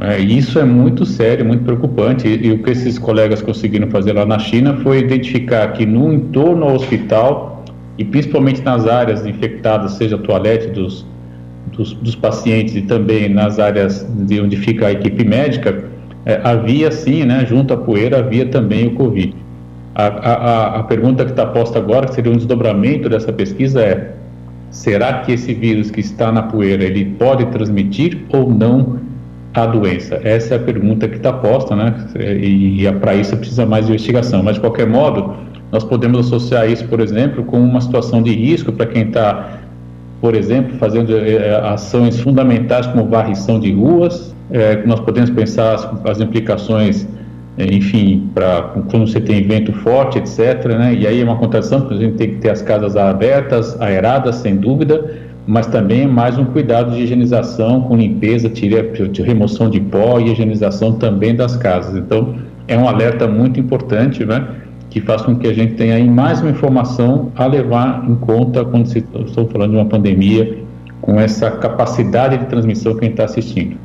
É, 0.00 0.18
isso 0.18 0.58
é 0.58 0.64
muito 0.64 1.04
sério, 1.04 1.44
muito 1.44 1.64
preocupante. 1.64 2.26
E, 2.26 2.46
e, 2.46 2.52
o 2.52 2.62
que 2.62 2.70
esses 2.70 2.98
colegas 2.98 3.42
conseguiram 3.42 3.88
fazer 3.88 4.12
lá 4.12 4.26
na 4.26 4.38
China 4.38 4.78
foi 4.82 4.98
identificar 4.98 5.68
que 5.72 5.86
no 5.86 6.12
entorno 6.12 6.64
ao 6.64 6.74
hospital 6.74 7.64
e 7.98 8.04
principalmente 8.04 8.62
nas 8.62 8.86
áreas 8.86 9.26
infectadas, 9.26 9.92
seja 9.92 10.16
toalete 10.18 10.68
dos, 10.68 11.06
dos, 11.72 11.92
dos 11.94 12.16
pacientes 12.16 12.74
e 12.74 12.82
também 12.82 13.28
nas 13.28 13.58
áreas 13.58 14.06
de 14.26 14.40
onde 14.40 14.56
fica 14.56 14.86
a 14.86 14.92
equipe 14.92 15.24
médica, 15.24 15.84
é, 16.24 16.40
havia 16.42 16.90
sim, 16.90 17.24
né, 17.24 17.44
junto 17.46 17.74
à 17.74 17.76
poeira, 17.76 18.18
havia 18.18 18.46
também 18.46 18.88
o 18.88 18.94
Covid. 18.94 19.34
A, 19.94 20.06
a, 20.06 20.80
a 20.80 20.82
pergunta 20.84 21.24
que 21.24 21.32
está 21.32 21.46
posta 21.46 21.78
agora, 21.78 22.06
que 22.06 22.14
seria 22.14 22.32
um 22.32 22.36
desdobramento 22.36 23.08
dessa 23.08 23.32
pesquisa, 23.32 23.82
é: 23.82 24.12
será 24.70 25.20
que 25.20 25.32
esse 25.32 25.52
vírus 25.52 25.90
que 25.90 26.00
está 26.00 26.32
na 26.32 26.42
poeira 26.42 26.84
ele 26.84 27.04
pode 27.04 27.44
transmitir 27.46 28.24
ou 28.32 28.50
não 28.50 28.98
a 29.54 29.66
doença? 29.66 30.20
Essa 30.24 30.54
é 30.54 30.56
a 30.56 30.60
pergunta 30.60 31.06
que 31.08 31.16
está 31.16 31.32
posta, 31.32 31.76
né? 31.76 31.94
E, 32.18 32.86
e 32.86 32.92
para 32.92 33.14
isso 33.14 33.36
precisa 33.36 33.66
mais 33.66 33.88
investigação. 33.88 34.42
Mas 34.42 34.54
de 34.54 34.60
qualquer 34.60 34.86
modo, 34.86 35.34
nós 35.70 35.84
podemos 35.84 36.26
associar 36.26 36.70
isso, 36.70 36.86
por 36.88 37.00
exemplo, 37.00 37.44
com 37.44 37.60
uma 37.60 37.80
situação 37.80 38.22
de 38.22 38.34
risco 38.34 38.72
para 38.72 38.86
quem 38.86 39.02
está 39.08 39.60
por 40.22 40.36
exemplo, 40.36 40.78
fazendo 40.78 41.18
é, 41.18 41.58
ações 41.66 42.20
fundamentais 42.20 42.86
como 42.86 43.08
varrição 43.08 43.58
de 43.58 43.72
ruas. 43.72 44.32
É, 44.52 44.86
nós 44.86 45.00
podemos 45.00 45.30
pensar 45.30 45.74
as, 45.74 45.88
as 46.04 46.20
implicações, 46.20 47.04
é, 47.04 47.21
enfim, 47.58 48.30
para 48.34 48.62
quando 48.90 49.06
você 49.06 49.20
tem 49.20 49.46
vento 49.46 49.72
forte, 49.72 50.18
etc. 50.18 50.64
Né? 50.66 50.94
E 50.94 51.06
aí 51.06 51.20
é 51.20 51.24
uma 51.24 51.36
contradição, 51.36 51.80
porque 51.80 51.94
a 51.94 51.98
gente 51.98 52.16
tem 52.16 52.30
que 52.30 52.36
ter 52.36 52.50
as 52.50 52.62
casas 52.62 52.96
abertas, 52.96 53.78
aeradas, 53.80 54.36
sem 54.36 54.56
dúvida, 54.56 55.18
mas 55.46 55.66
também 55.66 56.06
mais 56.06 56.38
um 56.38 56.44
cuidado 56.46 56.92
de 56.92 57.02
higienização 57.02 57.82
com 57.82 57.96
limpeza, 57.96 58.48
tira, 58.48 58.84
remoção 59.24 59.68
de 59.68 59.80
pó 59.80 60.18
e 60.18 60.30
higienização 60.30 60.92
também 60.94 61.34
das 61.34 61.56
casas. 61.56 61.96
Então, 61.96 62.36
é 62.68 62.76
um 62.78 62.88
alerta 62.88 63.26
muito 63.26 63.60
importante, 63.60 64.24
né? 64.24 64.46
que 64.92 65.00
faz 65.00 65.22
com 65.22 65.36
que 65.36 65.48
a 65.48 65.54
gente 65.54 65.74
tenha 65.74 65.94
aí 65.94 66.08
mais 66.08 66.42
uma 66.42 66.50
informação 66.50 67.32
a 67.34 67.46
levar 67.46 68.04
em 68.06 68.14
conta 68.14 68.62
quando 68.62 68.86
se, 68.86 68.98
estou 68.98 69.48
falando 69.48 69.70
de 69.70 69.76
uma 69.76 69.86
pandemia 69.86 70.58
com 71.00 71.18
essa 71.18 71.50
capacidade 71.50 72.36
de 72.36 72.44
transmissão 72.44 72.92
que 72.92 73.00
a 73.00 73.04
gente 73.04 73.12
está 73.12 73.24
assistindo. 73.24 73.76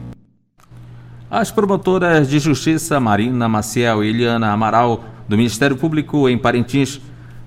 As 1.29 1.51
promotoras 1.51 2.29
de 2.29 2.39
justiça 2.39 3.01
Marina 3.01 3.50
Maciel 3.50 4.01
e 4.01 4.07
Eliana 4.07 4.50
Amaral 4.50 5.03
do 5.27 5.36
Ministério 5.36 5.75
Público 5.75 6.29
em 6.29 6.38
Parintins 6.38 7.01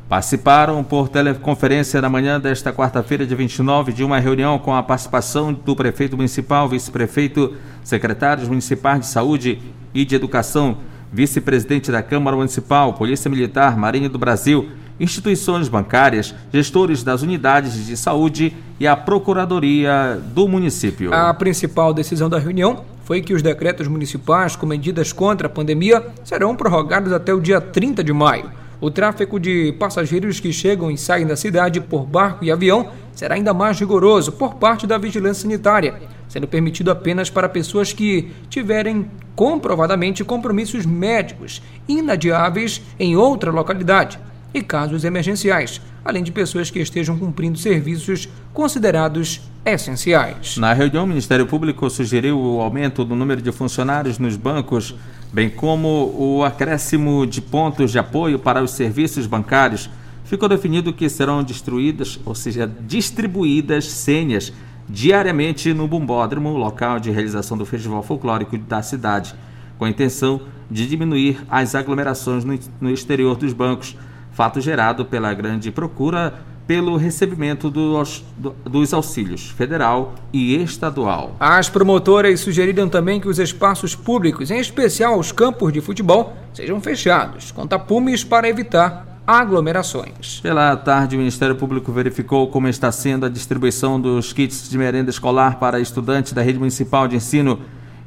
participaram 0.06 0.84
por 0.84 1.08
teleconferência 1.08 1.98
na 2.02 2.10
manhã 2.10 2.38
desta 2.38 2.74
quarta-feira, 2.74 3.24
dia 3.24 3.38
29, 3.38 3.94
de 3.94 4.04
uma 4.04 4.18
reunião 4.18 4.58
com 4.58 4.74
a 4.74 4.82
participação 4.82 5.54
do 5.54 5.74
prefeito 5.74 6.14
municipal, 6.14 6.68
vice-prefeito, 6.68 7.54
secretários 7.82 8.48
municipais 8.48 9.00
de 9.00 9.06
saúde 9.06 9.58
e 9.94 10.04
de 10.04 10.14
educação 10.14 10.76
vice-presidente 11.10 11.90
da 11.90 12.02
Câmara 12.02 12.36
Municipal, 12.36 12.92
Polícia 12.92 13.30
Militar, 13.30 13.78
Marinha 13.78 14.10
do 14.10 14.18
Brasil, 14.18 14.68
instituições 15.00 15.66
bancárias, 15.66 16.34
gestores 16.52 17.02
das 17.02 17.22
unidades 17.22 17.86
de 17.86 17.96
saúde 17.96 18.54
e 18.78 18.86
a 18.86 18.94
Procuradoria 18.94 20.20
do 20.34 20.46
município. 20.46 21.12
A 21.14 21.32
principal 21.32 21.94
decisão 21.94 22.28
da 22.28 22.38
reunião 22.38 22.84
foi 23.02 23.22
que 23.22 23.32
os 23.32 23.42
decretos 23.42 23.88
municipais 23.88 24.54
com 24.54 24.66
medidas 24.66 25.10
contra 25.10 25.46
a 25.46 25.50
pandemia 25.50 26.06
serão 26.22 26.54
prorrogados 26.54 27.12
até 27.12 27.32
o 27.32 27.40
dia 27.40 27.60
30 27.60 28.04
de 28.04 28.12
maio. 28.12 28.50
O 28.78 28.90
tráfego 28.90 29.40
de 29.40 29.72
passageiros 29.78 30.38
que 30.38 30.52
chegam 30.52 30.90
e 30.90 30.96
saem 30.96 31.26
da 31.26 31.36
cidade 31.36 31.80
por 31.80 32.06
barco 32.06 32.44
e 32.44 32.50
avião 32.50 32.90
será 33.12 33.34
ainda 33.34 33.52
mais 33.52 33.78
rigoroso 33.80 34.32
por 34.32 34.54
parte 34.54 34.86
da 34.86 34.96
vigilância 34.96 35.42
sanitária, 35.42 35.94
sendo 36.28 36.46
permitido 36.46 36.90
apenas 36.90 37.28
para 37.28 37.48
pessoas 37.48 37.92
que 37.92 38.30
tiverem 38.48 39.10
comprovadamente 39.34 40.24
compromissos 40.24 40.86
médicos 40.86 41.62
inadiáveis 41.88 42.80
em 42.98 43.16
outra 43.16 43.50
localidade 43.50 44.18
e 44.52 44.62
casos 44.62 45.04
emergenciais, 45.04 45.80
além 46.04 46.22
de 46.22 46.32
pessoas 46.32 46.70
que 46.70 46.78
estejam 46.78 47.18
cumprindo 47.18 47.58
serviços 47.58 48.28
considerados 48.52 49.40
essenciais. 49.64 50.56
Na 50.56 50.72
reunião, 50.72 51.04
o 51.04 51.06
Ministério 51.06 51.46
Público 51.46 51.88
sugeriu 51.90 52.38
o 52.38 52.60
aumento 52.60 53.04
do 53.04 53.14
número 53.14 53.40
de 53.42 53.52
funcionários 53.52 54.18
nos 54.18 54.36
bancos, 54.36 54.94
bem 55.32 55.48
como 55.48 56.14
o 56.18 56.44
acréscimo 56.44 57.26
de 57.26 57.40
pontos 57.40 57.92
de 57.92 57.98
apoio 57.98 58.38
para 58.38 58.62
os 58.62 58.72
serviços 58.72 59.26
bancários. 59.26 59.88
Ficou 60.24 60.48
definido 60.48 60.92
que 60.92 61.08
serão 61.08 61.42
destruídas, 61.42 62.18
ou 62.24 62.34
seja, 62.34 62.70
distribuídas 62.86 63.86
senhas 63.86 64.52
diariamente 64.88 65.72
no 65.72 65.86
Bumbódromo, 65.86 66.56
local 66.56 66.98
de 66.98 67.10
realização 67.10 67.56
do 67.56 67.64
Festival 67.64 68.02
Folclórico 68.02 68.58
da 68.58 68.82
cidade, 68.82 69.34
com 69.78 69.84
a 69.84 69.90
intenção 69.90 70.40
de 70.70 70.86
diminuir 70.86 71.40
as 71.48 71.74
aglomerações 71.74 72.44
no, 72.44 72.90
exterior 72.90 73.36
dos 73.36 73.52
bancos, 73.52 73.96
fato 74.32 74.60
gerado 74.60 75.04
pela 75.04 75.32
grande 75.34 75.70
procura 75.70 76.34
pelo 76.70 76.96
recebimento 76.96 77.68
dos, 77.68 78.24
dos 78.64 78.94
auxílios 78.94 79.50
federal 79.50 80.14
e 80.32 80.54
estadual. 80.62 81.34
As 81.40 81.68
promotoras 81.68 82.38
sugeriram 82.38 82.88
também 82.88 83.20
que 83.20 83.26
os 83.26 83.40
espaços 83.40 83.96
públicos, 83.96 84.52
em 84.52 84.60
especial 84.60 85.18
os 85.18 85.32
campos 85.32 85.72
de 85.72 85.80
futebol, 85.80 86.32
sejam 86.54 86.80
fechados 86.80 87.50
com 87.50 87.66
tapumes 87.66 88.22
para 88.22 88.48
evitar 88.48 89.22
aglomerações. 89.26 90.40
Pela 90.40 90.76
tarde, 90.76 91.16
o 91.16 91.18
Ministério 91.18 91.56
Público 91.56 91.90
verificou 91.90 92.48
como 92.48 92.68
está 92.68 92.92
sendo 92.92 93.26
a 93.26 93.28
distribuição 93.28 94.00
dos 94.00 94.32
kits 94.32 94.70
de 94.70 94.78
merenda 94.78 95.10
escolar 95.10 95.58
para 95.58 95.80
estudantes 95.80 96.32
da 96.32 96.40
rede 96.40 96.58
municipal 96.60 97.08
de 97.08 97.16
ensino. 97.16 97.58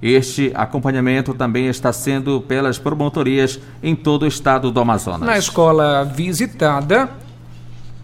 Este 0.04 0.52
acompanhamento 0.54 1.34
também 1.34 1.68
está 1.68 1.94
sendo 1.94 2.42
pelas 2.42 2.78
promotorias 2.78 3.58
em 3.82 3.96
todo 3.96 4.24
o 4.24 4.28
estado 4.28 4.70
do 4.70 4.82
Amazonas. 4.82 5.22
Na 5.22 5.38
escola 5.38 6.04
visitada, 6.04 7.10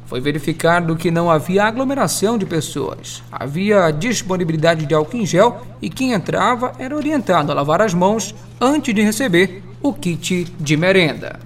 foi 0.05 0.21
verificado 0.21 0.95
que 0.95 1.11
não 1.11 1.29
havia 1.29 1.65
aglomeração 1.65 2.37
de 2.37 2.45
pessoas. 2.45 3.21
Havia 3.29 3.91
disponibilidade 3.91 4.85
de 4.85 4.93
álcool 4.93 5.17
em 5.17 5.25
gel 5.25 5.61
e 5.81 5.89
quem 5.89 6.13
entrava 6.13 6.71
era 6.79 6.95
orientado 6.95 7.51
a 7.51 7.55
lavar 7.55 7.81
as 7.81 7.93
mãos 7.93 8.33
antes 8.61 8.95
de 8.95 9.01
receber 9.01 9.61
o 9.83 9.91
kit 9.91 10.47
de 10.57 10.77
merenda. 10.77 11.37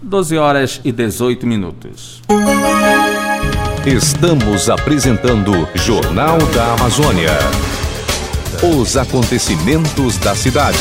12 0.00 0.38
horas 0.38 0.80
e 0.82 0.90
18 0.90 1.46
minutos. 1.46 2.22
Estamos 3.84 4.70
apresentando 4.70 5.68
Jornal 5.74 6.38
da 6.54 6.72
Amazônia. 6.72 7.30
Os 8.62 8.94
acontecimentos 8.94 10.18
da 10.18 10.34
cidade. 10.34 10.76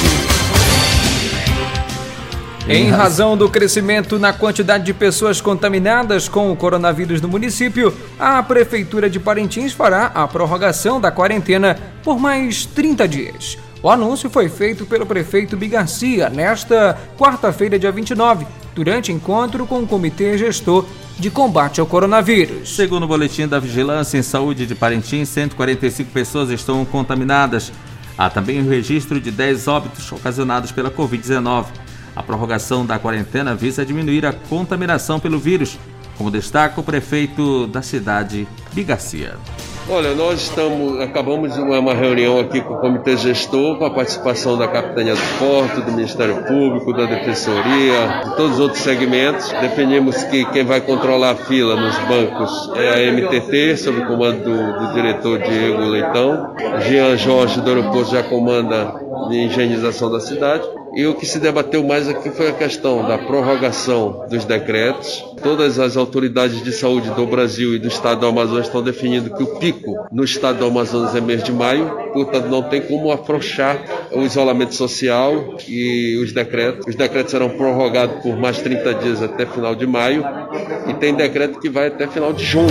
Em 2.67 2.89
razão 2.89 3.37
do 3.37 3.49
crescimento 3.49 4.19
na 4.19 4.33
quantidade 4.33 4.83
de 4.83 4.93
pessoas 4.93 5.39
contaminadas 5.39 6.27
com 6.27 6.51
o 6.51 6.57
coronavírus 6.57 7.21
no 7.21 7.29
município, 7.29 7.95
a 8.19 8.43
Prefeitura 8.43 9.09
de 9.09 9.17
Parintins 9.17 9.71
fará 9.71 10.07
a 10.07 10.27
prorrogação 10.27 10.99
da 10.99 11.09
quarentena 11.09 11.79
por 12.03 12.19
mais 12.19 12.65
30 12.65 13.07
dias. 13.07 13.57
O 13.81 13.89
anúncio 13.89 14.29
foi 14.29 14.49
feito 14.49 14.85
pelo 14.85 15.05
prefeito 15.05 15.55
Bigarcia 15.55 16.29
nesta 16.29 16.97
quarta-feira, 17.17 17.79
dia 17.79 17.91
29, 17.91 18.45
durante 18.75 19.11
encontro 19.11 19.65
com 19.65 19.79
o 19.79 19.87
Comitê 19.87 20.37
Gestor 20.37 20.85
de 21.17 21.29
Combate 21.29 21.79
ao 21.79 21.87
Coronavírus. 21.87 22.75
Segundo 22.75 23.03
o 23.03 23.07
boletim 23.07 23.47
da 23.47 23.57
Vigilância 23.57 24.17
em 24.17 24.21
Saúde 24.21 24.65
de 24.65 24.75
Parintins, 24.75 25.29
145 25.29 26.11
pessoas 26.11 26.49
estão 26.49 26.83
contaminadas. 26.83 27.71
Há 28.17 28.29
também 28.29 28.59
o 28.59 28.69
registro 28.69 29.19
de 29.19 29.31
10 29.31 29.69
óbitos 29.69 30.11
ocasionados 30.11 30.73
pela 30.73 30.91
Covid-19. 30.91 31.67
A 32.13 32.21
prorrogação 32.21 32.85
da 32.85 32.99
quarentena 32.99 33.55
visa 33.55 33.85
diminuir 33.85 34.25
a 34.25 34.33
contaminação 34.33 35.21
pelo 35.21 35.39
vírus, 35.39 35.79
como 36.17 36.29
destaca 36.29 36.81
o 36.81 36.83
prefeito 36.83 37.65
da 37.67 37.81
cidade, 37.81 38.45
Bigarcia. 38.73 39.37
Olha, 39.91 40.13
nós 40.13 40.41
estamos, 40.41 41.01
acabamos 41.01 41.51
de 41.51 41.59
uma, 41.59 41.95
reunião 41.95 42.39
aqui 42.39 42.61
com 42.61 42.75
o 42.75 42.77
Comitê 42.77 43.17
Gestor, 43.17 43.79
com 43.79 43.85
a 43.85 43.89
participação 43.89 44.55
da 44.55 44.67
Capitania 44.67 45.15
do 45.15 45.39
Porto, 45.39 45.81
do 45.81 45.91
Ministério 45.91 46.43
Público, 46.43 46.93
da 46.93 47.05
Defensoria, 47.05 48.21
de 48.23 48.35
todos 48.35 48.53
os 48.53 48.59
outros 48.59 48.83
segmentos. 48.83 49.51
Definimos 49.51 50.23
que 50.25 50.45
quem 50.51 50.63
vai 50.63 50.79
controlar 50.79 51.31
a 51.31 51.35
fila 51.35 51.75
nos 51.75 51.97
bancos 52.07 52.71
é 52.75 53.09
a 53.09 53.11
MTT, 53.11 53.77
sob 53.77 54.01
o 54.01 54.05
comando 54.05 54.43
do, 54.43 54.79
do 54.79 54.93
diretor 54.93 55.39
Diego 55.39 55.81
Leitão. 55.81 56.53
Jean 56.81 57.17
Jorge 57.17 57.59
do 57.59 57.69
aeroporto 57.71 58.11
já 58.11 58.21
comanda 58.21 58.93
a 59.27 59.33
higienização 59.33 60.11
da 60.11 60.19
cidade. 60.19 60.69
E 60.95 61.05
o 61.05 61.13
que 61.13 61.25
se 61.25 61.39
debateu 61.39 61.83
mais 61.83 62.07
aqui 62.07 62.29
foi 62.29 62.49
a 62.49 62.53
questão 62.53 63.07
da 63.07 63.17
prorrogação 63.17 64.25
dos 64.29 64.43
decretos. 64.43 65.23
Todas 65.41 65.79
as 65.79 65.95
autoridades 65.95 66.63
de 66.63 66.71
saúde 66.71 67.09
do 67.11 67.25
Brasil 67.25 67.75
e 67.75 67.79
do 67.79 67.87
estado 67.87 68.21
do 68.21 68.25
Amazonas 68.25 68.65
estão 68.65 68.81
definindo 68.81 69.33
que 69.33 69.43
o 69.43 69.59
pico 69.59 69.95
no 70.11 70.23
estado 70.23 70.59
do 70.59 70.65
Amazonas 70.65 71.15
é 71.15 71.21
mês 71.21 71.43
de 71.43 71.51
maio, 71.51 71.89
portanto 72.11 72.47
não 72.47 72.63
tem 72.63 72.81
como 72.81 73.11
afrouxar 73.11 73.77
o 74.11 74.21
isolamento 74.23 74.73
social 74.73 75.57
e 75.67 76.19
os 76.23 76.33
decretos. 76.33 76.87
Os 76.87 76.95
decretos 76.95 77.31
serão 77.31 77.49
prorrogados 77.49 78.21
por 78.21 78.35
mais 78.35 78.59
30 78.59 78.93
dias 78.95 79.21
até 79.21 79.45
final 79.45 79.75
de 79.75 79.85
maio 79.85 80.23
e 80.87 80.93
tem 80.95 81.13
decreto 81.13 81.59
que 81.59 81.69
vai 81.69 81.87
até 81.87 82.07
final 82.07 82.33
de 82.33 82.43
junho. 82.43 82.67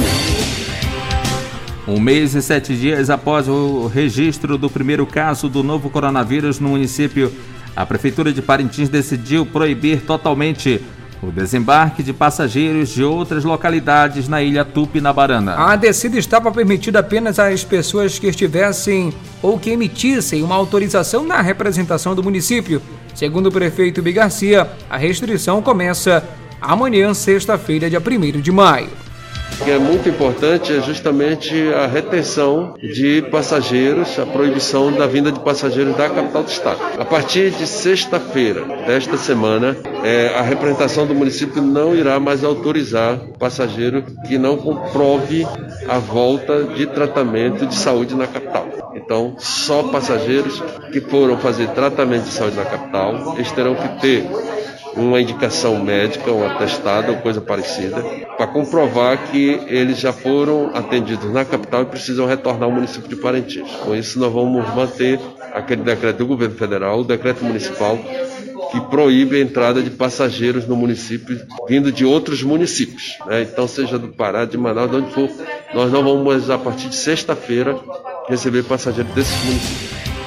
Um 1.86 1.98
mês 1.98 2.34
e 2.34 2.42
sete 2.42 2.76
dias 2.76 3.08
após 3.08 3.48
o 3.48 3.86
registro 3.86 4.58
do 4.58 4.68
primeiro 4.68 5.06
caso 5.06 5.48
do 5.48 5.62
novo 5.62 5.88
coronavírus 5.88 6.60
no 6.60 6.68
município 6.68 7.32
a 7.78 7.86
Prefeitura 7.86 8.32
de 8.32 8.42
Parintins 8.42 8.88
decidiu 8.88 9.46
proibir 9.46 10.00
totalmente 10.00 10.82
o 11.22 11.30
desembarque 11.30 12.02
de 12.02 12.12
passageiros 12.12 12.88
de 12.88 13.04
outras 13.04 13.44
localidades 13.44 14.26
na 14.26 14.42
ilha 14.42 14.64
Tupinabarana. 14.64 15.54
A 15.54 15.76
descida 15.76 16.18
estava 16.18 16.50
permitida 16.50 16.98
apenas 16.98 17.38
às 17.38 17.62
pessoas 17.62 18.18
que 18.18 18.26
estivessem 18.26 19.14
ou 19.40 19.60
que 19.60 19.70
emitissem 19.70 20.42
uma 20.42 20.56
autorização 20.56 21.24
na 21.24 21.40
representação 21.40 22.16
do 22.16 22.22
município. 22.22 22.82
Segundo 23.14 23.46
o 23.46 23.52
prefeito 23.52 24.02
Bigarcia, 24.02 24.68
a 24.90 24.96
restrição 24.96 25.62
começa 25.62 26.24
amanhã, 26.60 27.14
sexta-feira, 27.14 27.88
dia 27.88 28.00
1 28.00 28.40
de 28.40 28.50
maio 28.50 29.07
que 29.64 29.70
é 29.70 29.78
muito 29.78 30.08
importante 30.08 30.72
é 30.72 30.80
justamente 30.80 31.54
a 31.74 31.86
retenção 31.86 32.74
de 32.80 33.22
passageiros, 33.30 34.18
a 34.18 34.24
proibição 34.24 34.92
da 34.92 35.06
vinda 35.06 35.32
de 35.32 35.40
passageiros 35.40 35.96
da 35.96 36.08
capital 36.08 36.42
do 36.42 36.50
estado. 36.50 36.78
A 36.98 37.04
partir 37.04 37.50
de 37.50 37.66
sexta-feira 37.66 38.64
desta 38.86 39.16
semana, 39.16 39.76
é, 40.04 40.28
a 40.36 40.42
representação 40.42 41.06
do 41.06 41.14
município 41.14 41.60
não 41.60 41.94
irá 41.94 42.20
mais 42.20 42.44
autorizar 42.44 43.18
passageiro 43.38 44.02
que 44.26 44.38
não 44.38 44.56
comprove 44.56 45.46
a 45.88 45.98
volta 45.98 46.64
de 46.64 46.86
tratamento 46.86 47.66
de 47.66 47.74
saúde 47.74 48.14
na 48.14 48.26
capital. 48.26 48.92
Então, 48.94 49.36
só 49.38 49.84
passageiros 49.84 50.62
que 50.92 51.00
foram 51.00 51.38
fazer 51.38 51.68
tratamento 51.68 52.24
de 52.24 52.32
saúde 52.32 52.56
na 52.56 52.64
capital, 52.64 53.34
eles 53.36 53.50
terão 53.52 53.74
que 53.74 53.88
ter 54.00 54.26
uma 54.98 55.20
indicação 55.20 55.82
médica, 55.82 56.30
um 56.32 56.46
atestado 56.46 57.12
ou 57.12 57.18
coisa 57.18 57.40
parecida, 57.40 58.02
para 58.36 58.46
comprovar 58.46 59.30
que 59.30 59.60
eles 59.68 59.98
já 59.98 60.12
foram 60.12 60.70
atendidos 60.74 61.32
na 61.32 61.44
capital 61.44 61.82
e 61.82 61.86
precisam 61.86 62.26
retornar 62.26 62.64
ao 62.64 62.72
município 62.72 63.08
de 63.08 63.16
Parintins. 63.16 63.70
Com 63.84 63.94
isso, 63.94 64.18
nós 64.18 64.32
vamos 64.32 64.74
manter 64.74 65.20
aquele 65.52 65.82
decreto 65.82 66.18
do 66.18 66.26
governo 66.26 66.56
federal, 66.56 67.00
o 67.00 67.04
decreto 67.04 67.44
municipal, 67.44 67.98
que 68.70 68.80
proíbe 68.82 69.36
a 69.36 69.40
entrada 69.40 69.82
de 69.82 69.90
passageiros 69.90 70.66
no 70.66 70.76
município 70.76 71.40
vindo 71.68 71.90
de 71.90 72.04
outros 72.04 72.42
municípios. 72.42 73.16
Né? 73.26 73.42
Então, 73.42 73.66
seja 73.66 73.98
do 73.98 74.08
Pará, 74.08 74.44
de 74.44 74.58
Manaus, 74.58 74.90
de 74.90 74.96
onde 74.96 75.14
for, 75.14 75.30
nós 75.72 75.90
não 75.90 76.02
vamos, 76.02 76.50
a 76.50 76.58
partir 76.58 76.88
de 76.88 76.96
sexta-feira, 76.96 77.78
receber 78.28 78.64
passageiros 78.64 79.12
desses 79.14 79.44
municípios. 79.44 80.17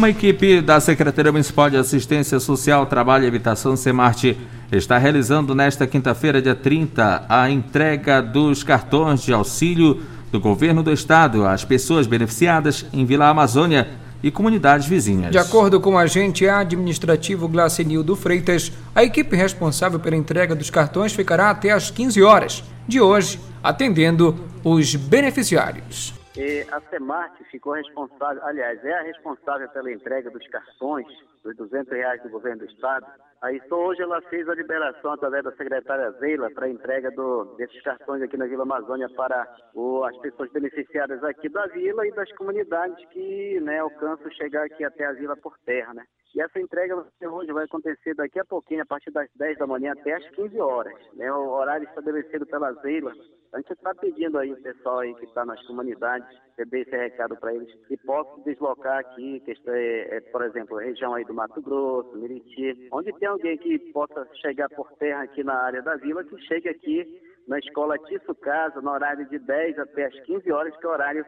Uma 0.00 0.08
equipe 0.08 0.62
da 0.62 0.80
Secretaria 0.80 1.30
Municipal 1.30 1.68
de 1.68 1.76
Assistência 1.76 2.40
Social, 2.40 2.86
Trabalho 2.86 3.24
e 3.24 3.28
Habitação, 3.28 3.76
Semarte, 3.76 4.34
está 4.72 4.96
realizando 4.96 5.54
nesta 5.54 5.86
quinta-feira, 5.86 6.40
dia 6.40 6.54
30, 6.54 7.26
a 7.28 7.50
entrega 7.50 8.22
dos 8.22 8.62
cartões 8.62 9.20
de 9.20 9.30
auxílio 9.34 10.00
do 10.32 10.40
governo 10.40 10.82
do 10.82 10.90
estado 10.90 11.46
às 11.46 11.66
pessoas 11.66 12.06
beneficiadas 12.06 12.86
em 12.94 13.04
Vila 13.04 13.28
Amazônia 13.28 13.90
e 14.22 14.30
comunidades 14.30 14.86
vizinhas. 14.88 15.32
De 15.32 15.38
acordo 15.38 15.78
com 15.78 15.90
o 15.90 15.98
agente 15.98 16.48
administrativo 16.48 17.46
Glacenildo 17.46 18.16
Freitas, 18.16 18.72
a 18.94 19.04
equipe 19.04 19.36
responsável 19.36 20.00
pela 20.00 20.16
entrega 20.16 20.56
dos 20.56 20.70
cartões 20.70 21.12
ficará 21.12 21.50
até 21.50 21.72
às 21.72 21.90
15 21.90 22.22
horas 22.22 22.64
de 22.88 23.02
hoje, 23.02 23.38
atendendo 23.62 24.34
os 24.64 24.94
beneficiários. 24.94 26.18
E 26.42 26.66
a 26.72 26.80
Semarte 26.88 27.44
ficou 27.50 27.74
responsável, 27.74 28.42
aliás, 28.42 28.82
é 28.82 28.94
a 28.94 29.02
responsável 29.02 29.68
pela 29.68 29.92
entrega 29.92 30.30
dos 30.30 30.48
cartões, 30.48 31.06
dos 31.44 31.54
200 31.54 31.92
reais 31.92 32.22
do 32.22 32.30
governo 32.30 32.60
do 32.60 32.64
Estado. 32.64 33.06
Aí 33.42 33.60
só 33.68 33.76
hoje 33.76 34.00
ela 34.00 34.22
fez 34.22 34.48
a 34.48 34.54
liberação 34.54 35.12
através 35.12 35.44
da 35.44 35.52
secretária 35.52 36.10
Zeila 36.12 36.50
para 36.50 36.64
a 36.64 36.70
entrega 36.70 37.10
do, 37.10 37.44
desses 37.56 37.82
cartões 37.82 38.22
aqui 38.22 38.38
na 38.38 38.46
Vila 38.46 38.62
Amazônia 38.62 39.10
para 39.10 39.54
o, 39.74 40.02
as 40.02 40.16
pessoas 40.16 40.50
beneficiadas 40.50 41.22
aqui 41.24 41.46
da 41.50 41.66
vila 41.66 42.06
e 42.06 42.12
das 42.12 42.32
comunidades 42.32 43.06
que 43.10 43.60
né, 43.60 43.78
alcançam 43.78 44.30
chegar 44.30 44.64
aqui 44.64 44.82
até 44.82 45.04
a 45.04 45.12
vila 45.12 45.36
por 45.36 45.58
terra, 45.66 45.92
né? 45.92 46.04
E 46.34 46.40
essa 46.40 46.60
entrega 46.60 47.04
hoje 47.22 47.52
vai 47.52 47.64
acontecer 47.64 48.14
daqui 48.14 48.38
a 48.38 48.44
pouquinho, 48.44 48.82
a 48.82 48.86
partir 48.86 49.10
das 49.10 49.28
10 49.34 49.58
da 49.58 49.66
manhã 49.66 49.92
até 49.92 50.14
as 50.14 50.28
15 50.30 50.60
horas. 50.60 50.94
Né? 51.14 51.30
O 51.32 51.50
horário 51.50 51.88
estabelecido 51.88 52.46
pela 52.46 52.72
Zeila. 52.74 53.12
A 53.52 53.58
gente 53.58 53.72
está 53.72 53.92
pedindo 53.96 54.38
aí 54.38 54.52
o 54.52 54.62
pessoal 54.62 55.00
aí 55.00 55.12
que 55.16 55.24
está 55.24 55.44
nas 55.44 55.60
comunidades, 55.66 56.28
receber 56.50 56.82
esse 56.82 56.96
recado 56.96 57.36
para 57.36 57.52
eles 57.52 57.68
e 57.90 57.96
possam 57.96 58.40
deslocar 58.44 58.98
aqui, 58.98 59.40
que 59.40 59.52
é, 59.66 60.16
é, 60.16 60.20
por 60.20 60.42
exemplo, 60.42 60.78
região 60.78 61.14
aí 61.14 61.24
do 61.24 61.34
Mato 61.34 61.60
Grosso, 61.60 62.16
Miriti, 62.16 62.88
onde 62.92 63.12
tem 63.18 63.28
alguém 63.28 63.58
que 63.58 63.78
possa 63.92 64.24
chegar 64.36 64.68
por 64.68 64.88
terra 64.92 65.24
aqui 65.24 65.42
na 65.42 65.54
área 65.54 65.82
da 65.82 65.96
vila, 65.96 66.22
que 66.22 66.38
chegue 66.46 66.68
aqui 66.68 67.20
na 67.48 67.58
escola 67.58 67.98
Tisso 67.98 68.32
Casa, 68.36 68.80
no 68.80 68.92
horário 68.92 69.28
de 69.28 69.38
10 69.40 69.80
até 69.80 70.04
as 70.06 70.20
15 70.20 70.52
horas, 70.52 70.76
que 70.76 70.86
é 70.86 70.88
o 70.88 70.92
horário 70.92 71.26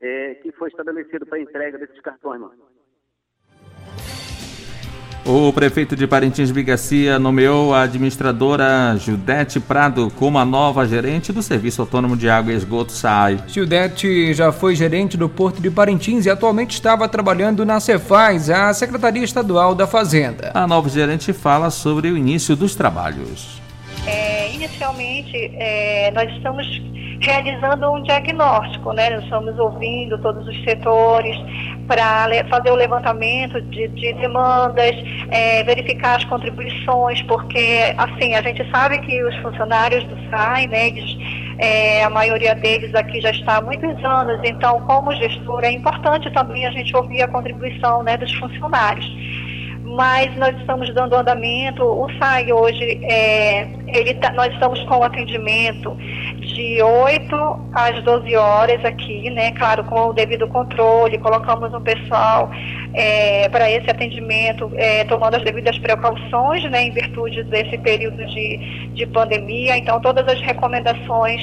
é, 0.00 0.34
que 0.36 0.52
foi 0.52 0.68
estabelecido 0.68 1.26
para 1.26 1.40
entrega 1.40 1.76
desses 1.76 2.00
cartões, 2.00 2.40
mano. 2.40 2.83
O 5.26 5.50
prefeito 5.54 5.96
de 5.96 6.06
Parintins 6.06 6.50
Bigacia 6.50 7.18
nomeou 7.18 7.74
a 7.74 7.84
administradora 7.84 8.94
Judete 8.98 9.58
Prado 9.58 10.12
como 10.16 10.38
a 10.38 10.44
nova 10.44 10.86
gerente 10.86 11.32
do 11.32 11.42
Serviço 11.42 11.80
Autônomo 11.80 12.14
de 12.14 12.28
Água 12.28 12.52
e 12.52 12.56
Esgoto 12.56 12.92
SAI. 12.92 13.38
Judete 13.48 14.34
já 14.34 14.52
foi 14.52 14.76
gerente 14.76 15.16
do 15.16 15.26
Porto 15.26 15.62
de 15.62 15.70
Parintins 15.70 16.26
e 16.26 16.30
atualmente 16.30 16.72
estava 16.72 17.08
trabalhando 17.08 17.64
na 17.64 17.80
Cefaz, 17.80 18.50
a 18.50 18.74
Secretaria 18.74 19.24
Estadual 19.24 19.74
da 19.74 19.86
Fazenda. 19.86 20.50
A 20.52 20.66
nova 20.66 20.90
gerente 20.90 21.32
fala 21.32 21.70
sobre 21.70 22.10
o 22.10 22.18
início 22.18 22.54
dos 22.54 22.74
trabalhos. 22.74 23.62
É, 24.06 24.52
inicialmente, 24.52 25.34
é, 25.54 26.10
nós 26.10 26.30
estamos 26.32 26.66
realizando 27.22 27.90
um 27.90 28.02
diagnóstico, 28.02 28.92
né? 28.92 29.08
Nós 29.08 29.24
estamos 29.24 29.58
ouvindo 29.58 30.18
todos 30.18 30.46
os 30.46 30.64
setores 30.64 31.34
para 31.86 32.28
fazer 32.48 32.70
o 32.70 32.74
levantamento 32.74 33.60
de, 33.62 33.88
de 33.88 34.12
demandas, 34.14 34.94
é, 35.30 35.62
verificar 35.64 36.16
as 36.16 36.24
contribuições, 36.24 37.22
porque 37.22 37.94
assim 37.96 38.34
a 38.34 38.42
gente 38.42 38.68
sabe 38.70 38.98
que 38.98 39.22
os 39.22 39.36
funcionários 39.36 40.04
do 40.04 40.16
SAI, 40.30 40.66
né, 40.66 40.88
eles, 40.88 41.16
é, 41.58 42.04
a 42.04 42.10
maioria 42.10 42.54
deles 42.54 42.94
aqui 42.94 43.20
já 43.20 43.30
está 43.30 43.58
há 43.58 43.62
muitos 43.62 44.04
anos, 44.04 44.40
então 44.44 44.80
como 44.82 45.14
gestor 45.14 45.64
é 45.64 45.70
importante 45.70 46.30
também 46.32 46.66
a 46.66 46.70
gente 46.70 46.94
ouvir 46.96 47.22
a 47.22 47.28
contribuição 47.28 48.02
né, 48.02 48.16
dos 48.16 48.32
funcionários 48.34 49.06
mas 49.94 50.34
nós 50.36 50.56
estamos 50.58 50.92
dando 50.92 51.14
andamento. 51.14 51.84
O 51.84 52.08
SAI 52.18 52.52
hoje, 52.52 53.00
é, 53.04 53.68
ele 53.86 54.14
tá, 54.14 54.32
nós 54.32 54.52
estamos 54.52 54.82
com 54.84 55.02
atendimento 55.02 55.96
de 56.40 56.82
8 56.82 57.70
às 57.72 58.02
12 58.02 58.34
horas 58.36 58.84
aqui, 58.84 59.30
né? 59.30 59.52
Claro, 59.52 59.84
com 59.84 60.08
o 60.08 60.12
devido 60.12 60.48
controle, 60.48 61.18
colocamos 61.18 61.72
um 61.72 61.80
pessoal 61.80 62.50
é, 62.92 63.48
para 63.48 63.70
esse 63.70 63.88
atendimento, 63.88 64.70
é, 64.74 65.04
tomando 65.04 65.36
as 65.36 65.42
devidas 65.42 65.78
precauções, 65.78 66.64
né? 66.70 66.82
Em 66.82 66.90
virtude 66.90 67.44
desse 67.44 67.78
período 67.78 68.24
de, 68.26 68.88
de 68.94 69.06
pandemia. 69.06 69.76
Então, 69.76 70.00
todas 70.00 70.26
as 70.26 70.40
recomendações 70.40 71.40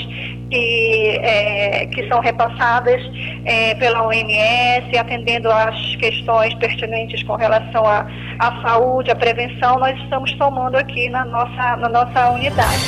que, 0.49 1.19
é, 1.21 1.85
que 1.87 2.07
são 2.09 2.19
repassadas 2.19 3.01
é, 3.45 3.75
pela 3.75 4.05
OMS, 4.05 4.97
atendendo 4.97 5.49
às 5.49 5.95
questões 5.95 6.53
pertinentes 6.55 7.23
com 7.23 7.35
relação 7.35 7.85
à, 7.85 8.05
à 8.41 8.59
saúde, 8.63 9.11
à 9.11 9.15
prevenção, 9.15 9.77
nós 9.77 9.95
estamos 9.99 10.33
tomando 10.33 10.75
aqui 10.75 11.07
na 11.09 11.23
nossa, 11.23 11.77
na 11.77 11.87
nossa 11.87 12.31
unidade. 12.31 12.79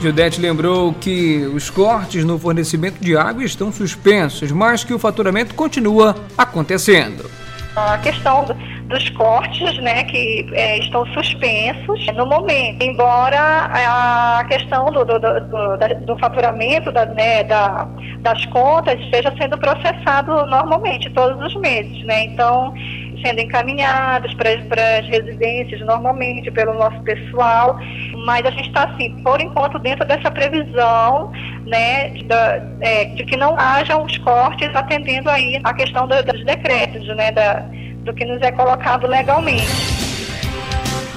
Judete 0.00 0.40
lembrou 0.40 0.94
que 0.94 1.44
os 1.52 1.68
cortes 1.68 2.24
no 2.24 2.38
fornecimento 2.38 3.02
de 3.02 3.16
água 3.16 3.42
estão 3.42 3.72
suspensos, 3.72 4.52
mas 4.52 4.84
que 4.84 4.94
o 4.94 4.98
faturamento 5.00 5.52
continua 5.56 6.14
acontecendo. 6.36 7.28
A 7.74 7.98
questão 7.98 8.46
dos 8.88 9.08
cortes, 9.10 9.76
né, 9.78 10.04
que 10.04 10.48
é, 10.52 10.78
estão 10.78 11.04
suspensos 11.06 12.06
no 12.14 12.26
momento. 12.26 12.82
Embora 12.82 13.38
a 13.38 14.44
questão 14.48 14.86
do, 14.92 15.04
do, 15.04 15.18
do, 15.18 16.06
do 16.06 16.18
faturamento 16.18 16.90
da, 16.90 17.04
né, 17.04 17.44
da, 17.44 17.88
das 18.20 18.44
contas 18.46 18.98
esteja 19.00 19.32
sendo 19.38 19.58
processado 19.58 20.46
normalmente 20.46 21.10
todos 21.10 21.44
os 21.44 21.60
meses, 21.60 22.02
né? 22.04 22.24
Então 22.24 22.72
sendo 23.24 23.40
encaminhados 23.40 24.32
para 24.34 24.50
as 24.50 25.08
residências 25.08 25.80
normalmente 25.80 26.50
pelo 26.50 26.74
nosso 26.74 27.00
pessoal, 27.02 27.78
mas 28.24 28.44
a 28.44 28.50
gente 28.50 28.68
está 28.68 28.84
assim, 28.84 29.20
por 29.22 29.40
enquanto 29.40 29.78
dentro 29.78 30.06
dessa 30.06 30.30
previsão, 30.30 31.32
né, 31.66 32.12
é, 32.80 33.04
de 33.06 33.24
que 33.24 33.36
não 33.36 33.58
haja 33.58 33.96
os 33.98 34.16
cortes 34.18 34.74
atendendo 34.74 35.28
aí 35.30 35.60
a 35.64 35.74
questão 35.74 36.06
do, 36.06 36.22
dos 36.22 36.44
decretos, 36.44 37.06
né, 37.16 37.32
da, 37.32 37.64
do 38.04 38.14
que 38.14 38.24
nos 38.24 38.40
é 38.42 38.52
colocado 38.52 39.06
legalmente. 39.06 40.08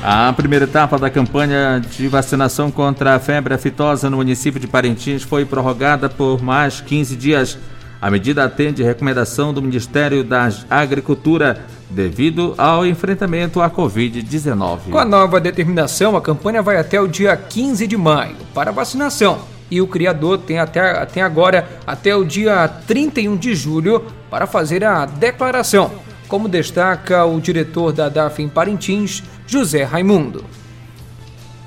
A 0.03 0.33
primeira 0.33 0.65
etapa 0.65 0.97
da 0.97 1.11
campanha 1.11 1.79
de 1.79 2.07
vacinação 2.07 2.71
contra 2.71 3.13
a 3.15 3.19
febre 3.19 3.53
aftosa 3.53 4.09
no 4.09 4.17
município 4.17 4.59
de 4.59 4.67
Parintins 4.67 5.21
foi 5.21 5.45
prorrogada 5.45 6.09
por 6.09 6.41
mais 6.41 6.81
15 6.81 7.15
dias. 7.15 7.59
A 8.01 8.09
medida 8.09 8.43
atende 8.43 8.81
recomendação 8.81 9.53
do 9.53 9.61
Ministério 9.61 10.23
da 10.23 10.49
Agricultura 10.69 11.65
devido 11.89 12.55
ao 12.57 12.85
enfrentamento 12.85 13.61
à 13.61 13.69
Covid-19. 13.69 14.89
Com 14.89 14.97
a 14.97 15.05
nova 15.05 15.39
determinação, 15.39 16.17
a 16.17 16.21
campanha 16.21 16.63
vai 16.63 16.77
até 16.77 16.99
o 16.99 17.07
dia 17.07 17.37
15 17.37 17.85
de 17.85 17.95
maio 17.95 18.35
para 18.55 18.71
vacinação. 18.71 19.45
E 19.69 19.79
o 19.79 19.87
criador 19.87 20.39
tem 20.39 20.57
até, 20.57 20.79
até 20.97 21.21
agora, 21.21 21.69
até 21.85 22.15
o 22.15 22.25
dia 22.25 22.67
31 22.87 23.37
de 23.37 23.53
julho, 23.53 24.03
para 24.29 24.47
fazer 24.47 24.83
a 24.83 25.05
declaração 25.05 25.91
como 26.31 26.47
destaca 26.47 27.25
o 27.25 27.41
diretor 27.41 27.91
da 27.91 28.07
DAF 28.07 28.41
em 28.41 28.47
Parintins, 28.47 29.21
José 29.45 29.83
Raimundo. 29.83 30.45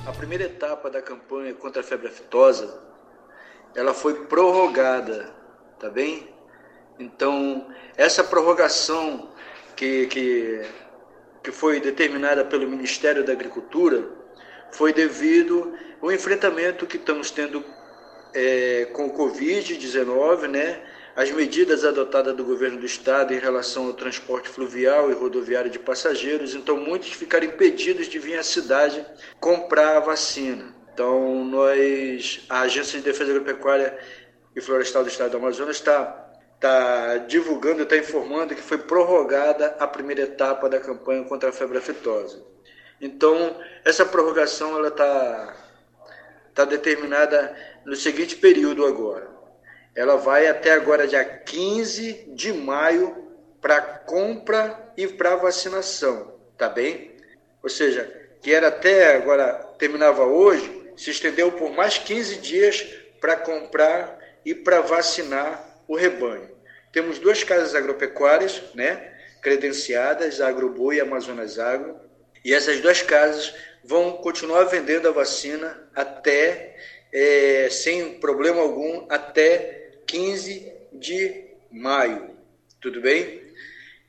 A 0.07 0.11
primeira 0.11 0.45
etapa 0.45 0.89
da 0.89 1.03
campanha 1.03 1.53
contra 1.53 1.83
a 1.83 1.85
febre 1.85 2.09
aftosa, 2.09 2.75
ela 3.77 3.93
foi 3.93 4.15
prorrogada, 4.25 5.29
tá 5.79 5.89
bem? 5.89 6.29
Então, 6.99 7.67
essa 7.97 8.23
prorrogação 8.23 9.31
que, 9.77 10.07
que, 10.07 10.63
que 11.43 11.53
foi 11.53 11.81
determinada 11.81 12.45
pelo 12.45 12.69
Ministério 12.69 13.25
da 13.25 13.33
Agricultura 13.33 14.09
foi 14.73 14.93
devido 14.93 15.75
ao 16.01 16.13
enfrentamento 16.13 16.87
que 16.87 16.97
estamos 16.97 17.31
tendo 17.31 17.65
é, 18.33 18.87
com 18.93 19.07
o 19.07 19.17
Covid-19, 19.17 20.49
né? 20.49 20.83
as 21.17 21.31
medidas 21.31 21.85
adotadas 21.85 22.35
do 22.35 22.45
governo 22.45 22.79
do 22.79 22.87
estado 22.87 23.33
em 23.33 23.39
relação 23.39 23.87
ao 23.87 23.93
transporte 23.93 24.49
fluvial 24.49 25.11
e 25.11 25.15
rodoviário 25.15 25.71
de 25.71 25.79
passageiros, 25.79 26.55
então 26.55 26.77
muitos 26.77 27.13
ficaram 27.13 27.47
impedidos 27.47 28.09
de 28.09 28.19
vir 28.19 28.37
à 28.37 28.43
cidade 28.43 29.05
comprar 29.39 29.97
a 29.97 30.01
vacina. 30.01 30.75
Então, 30.93 31.45
nós, 31.45 32.45
a 32.49 32.63
Agência 32.63 32.99
de 32.99 33.05
Defesa 33.05 33.31
Agropecuária 33.31 33.97
e 34.55 34.61
Florestal 34.61 35.03
do 35.03 35.09
Estado 35.09 35.31
do 35.31 35.37
Amazonas 35.39 35.77
está 35.77 36.33
tá 36.61 37.19
divulgando, 37.19 37.83
está 37.83 37.97
informando 37.97 38.55
que 38.55 38.63
foi 38.63 38.79
prorrogada 38.79 39.77
a 39.79 39.87
primeira 39.87 40.23
etapa 40.23 40.69
da 40.69 40.81
campanha 40.81 41.25
contra 41.25 41.51
a 41.51 41.53
febre 41.53 41.79
aftosa. 41.79 42.43
Então, 43.01 43.61
essa 43.85 44.05
prorrogação 44.05 44.77
ela 44.77 44.89
está 44.89 45.57
tá 46.55 46.65
determinada 46.65 47.57
no 47.85 47.97
seguinte 47.97 48.37
período 48.37 48.87
agora 48.87 49.35
ela 49.95 50.17
vai 50.17 50.49
até 50.49 50.73
agora, 50.73 51.07
dia 51.07 51.25
15 51.25 52.31
de 52.35 52.53
maio, 52.53 53.17
para 53.61 53.81
compra 53.81 54.93
e 54.97 55.07
para 55.07 55.37
vacinação, 55.37 56.35
tá 56.59 56.69
bem? 56.69 57.13
Ou 57.63 57.69
seja, 57.69 58.13
que 58.43 58.53
era 58.53 58.69
até 58.69 59.17
agora, 59.17 59.55
terminava 59.79 60.25
hoje, 60.25 60.93
se 60.97 61.11
estendeu 61.11 61.53
por 61.53 61.71
mais 61.71 61.97
15 61.97 62.37
dias 62.39 62.83
para 63.21 63.37
comprar 63.37 64.19
e 64.45 64.55
para 64.55 64.81
vacinar 64.81 65.83
o 65.89 65.97
rebanho. 65.97 66.51
Temos 66.93 67.19
duas 67.19 67.43
casas 67.43 67.75
agropecuárias, 67.75 68.63
né, 68.75 69.13
credenciadas, 69.43 70.41
a 70.41 70.49
Agroboi 70.49 70.97
e 70.97 71.01
Amazonas 71.01 71.59
Agro, 71.59 71.99
e 72.45 72.55
essas 72.55 72.81
duas 72.81 73.03
casas 73.03 73.55
vão 73.83 74.13
continuar 74.19 74.65
vendendo 74.65 75.09
a 75.09 75.13
vacina 75.13 75.89
até, 75.95 76.77
é, 77.13 77.69
sem 77.71 78.15
problema 78.15 78.61
algum, 78.61 79.07
até 79.09 79.91
15 80.07 80.73
de 80.93 81.45
maio. 81.71 82.31
Tudo 82.81 83.01
bem? 83.01 83.43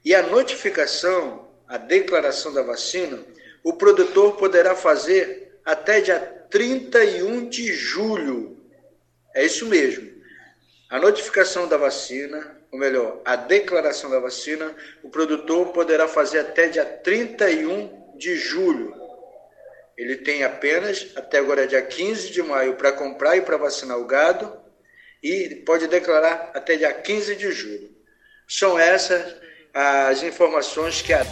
E 0.03 0.13
a 0.13 0.21
notificação, 0.21 1.49
a 1.67 1.77
declaração 1.77 2.53
da 2.53 2.61
vacina, 2.61 3.23
o 3.63 3.73
produtor 3.73 4.37
poderá 4.37 4.75
fazer 4.75 5.59
até 5.65 5.99
dia 5.99 6.19
31 6.49 7.49
de 7.49 7.73
julho. 7.73 8.57
É 9.33 9.43
isso 9.43 9.65
mesmo. 9.65 10.14
A 10.89 10.99
notificação 10.99 11.67
da 11.67 11.77
vacina, 11.77 12.57
ou 12.71 12.77
melhor, 12.77 13.19
a 13.25 13.35
declaração 13.35 14.09
da 14.09 14.19
vacina, 14.19 14.75
o 15.03 15.09
produtor 15.09 15.69
poderá 15.69 16.07
fazer 16.07 16.39
até 16.39 16.67
dia 16.67 16.85
31 16.85 18.17
de 18.17 18.35
julho. 18.35 18.93
Ele 19.97 20.17
tem 20.17 20.43
apenas 20.43 21.11
até 21.15 21.39
agora 21.39 21.65
dia 21.65 21.81
15 21.81 22.31
de 22.31 22.43
maio 22.43 22.75
para 22.75 22.91
comprar 22.91 23.35
e 23.35 23.41
para 23.41 23.57
vacinar 23.57 23.97
o 23.97 24.05
gado 24.05 24.55
e 25.23 25.63
pode 25.65 25.87
declarar 25.87 26.51
até 26.53 26.75
dia 26.75 26.93
15 26.93 27.35
de 27.35 27.51
julho. 27.51 27.89
São 28.47 28.77
essas 28.77 29.35
as 29.73 30.23
informações 30.23 31.01
que 31.01 31.13
a 31.13 31.25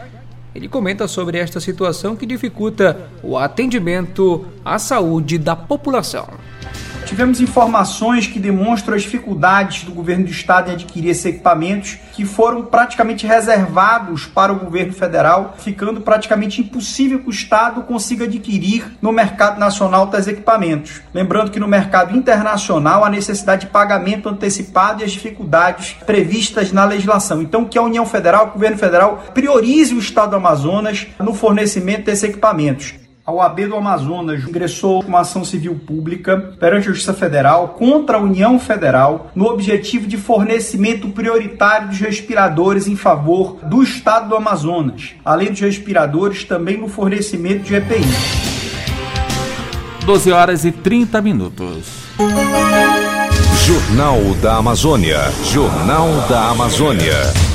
ele 0.55 0.69
comenta 0.69 1.09
sobre 1.09 1.39
esta 1.39 1.59
situação 1.59 2.15
que 2.15 2.25
dificulta 2.25 3.09
o 3.23 3.37
atendimento 3.37 4.47
à 4.65 4.79
saúde 4.79 5.37
da 5.37 5.57
população. 5.57 6.29
Tivemos 7.05 7.41
informações 7.41 8.27
que 8.27 8.41
demonstram 8.41 8.97
as 8.97 9.03
dificuldades 9.03 9.85
do 9.85 9.93
governo 9.93 10.25
do 10.25 10.31
estado 10.31 10.71
em 10.71 10.75
adquirir 10.75 11.11
esses 11.11 11.25
equipamentos 11.27 11.99
que 12.13 12.25
foram 12.25 12.65
praticamente 12.65 13.27
reservados 13.27 14.27
para 14.27 14.53
o 14.53 14.59
governo 14.59 14.93
federal, 14.93 15.55
ficando 15.59 16.01
praticamente 16.01 16.61
impossível 16.61 17.19
que 17.19 17.29
o 17.29 17.31
estado 17.31 17.83
consiga 17.83 18.25
adquirir 18.25 18.91
no 19.03 19.13
mercado 19.13 19.61
nacional 19.61 20.07
tais 20.07 20.27
equipamentos. 20.27 21.03
Lembrando 21.13 21.51
que 21.51 21.61
no 21.61 21.69
mercado 21.69 22.17
internacional 22.17 23.05
há 23.05 23.11
necessidade 23.11 23.67
de 23.67 23.73
pagamento 23.73 24.29
antecipado 24.29 25.03
e 25.03 25.05
as 25.05 25.13
dificuldades 25.13 25.97
previstas 26.07 26.73
na 26.73 26.85
legislação. 26.85 27.43
Então, 27.43 27.65
que 27.65 27.79
a 27.79 27.83
União 27.83 28.07
Federal, 28.07 28.49
o 28.49 28.53
governo 28.53 28.79
federal 28.79 29.25
priorize 29.35 29.95
o 29.95 29.99
estado 29.99 30.31
do 30.31 30.37
Amazonas 30.37 31.07
no 31.19 31.35
fornecimento 31.35 32.07
desses 32.07 32.25
equipamentos. 32.25 33.04
A 33.27 33.33
OAB 33.33 33.69
do 33.69 33.77
Amazonas 33.77 34.47
ingressou 34.47 35.03
com 35.03 35.09
uma 35.09 35.21
ação 35.21 35.43
civil 35.47 35.81
pública 35.87 36.53
perante 36.61 36.89
a 36.89 36.93
Justiça 36.93 37.15
Federal 37.15 37.69
contra 37.69 38.19
a 38.19 38.21
União 38.21 38.59
Federal 38.59 39.31
no 39.35 39.47
objetivo 39.47 40.07
de 40.07 40.19
fornecimento 40.19 41.09
prioritário 41.09 41.89
dos 41.89 41.99
respiradores 41.99 42.87
em 42.87 42.97
favor 42.97 43.57
do 43.63 43.83
Estado 43.83 44.29
do 44.29 44.37
Amazonas, 44.37 45.15
além 45.25 45.49
dos 45.49 45.61
respiradores 45.61 46.45
também 46.45 46.77
no 46.77 46.87
fornecimento 46.87 47.63
de 47.63 47.75
EPI. 47.75 48.05
12 50.05 50.31
horas 50.31 50.67
e 50.67 50.71
30 50.71 51.23
minutos. 51.23 52.05
Jornal 53.65 54.21
da 54.43 54.57
Amazônia. 54.57 55.19
Jornal 55.51 56.11
da 56.29 56.51
Amazônia. 56.51 57.54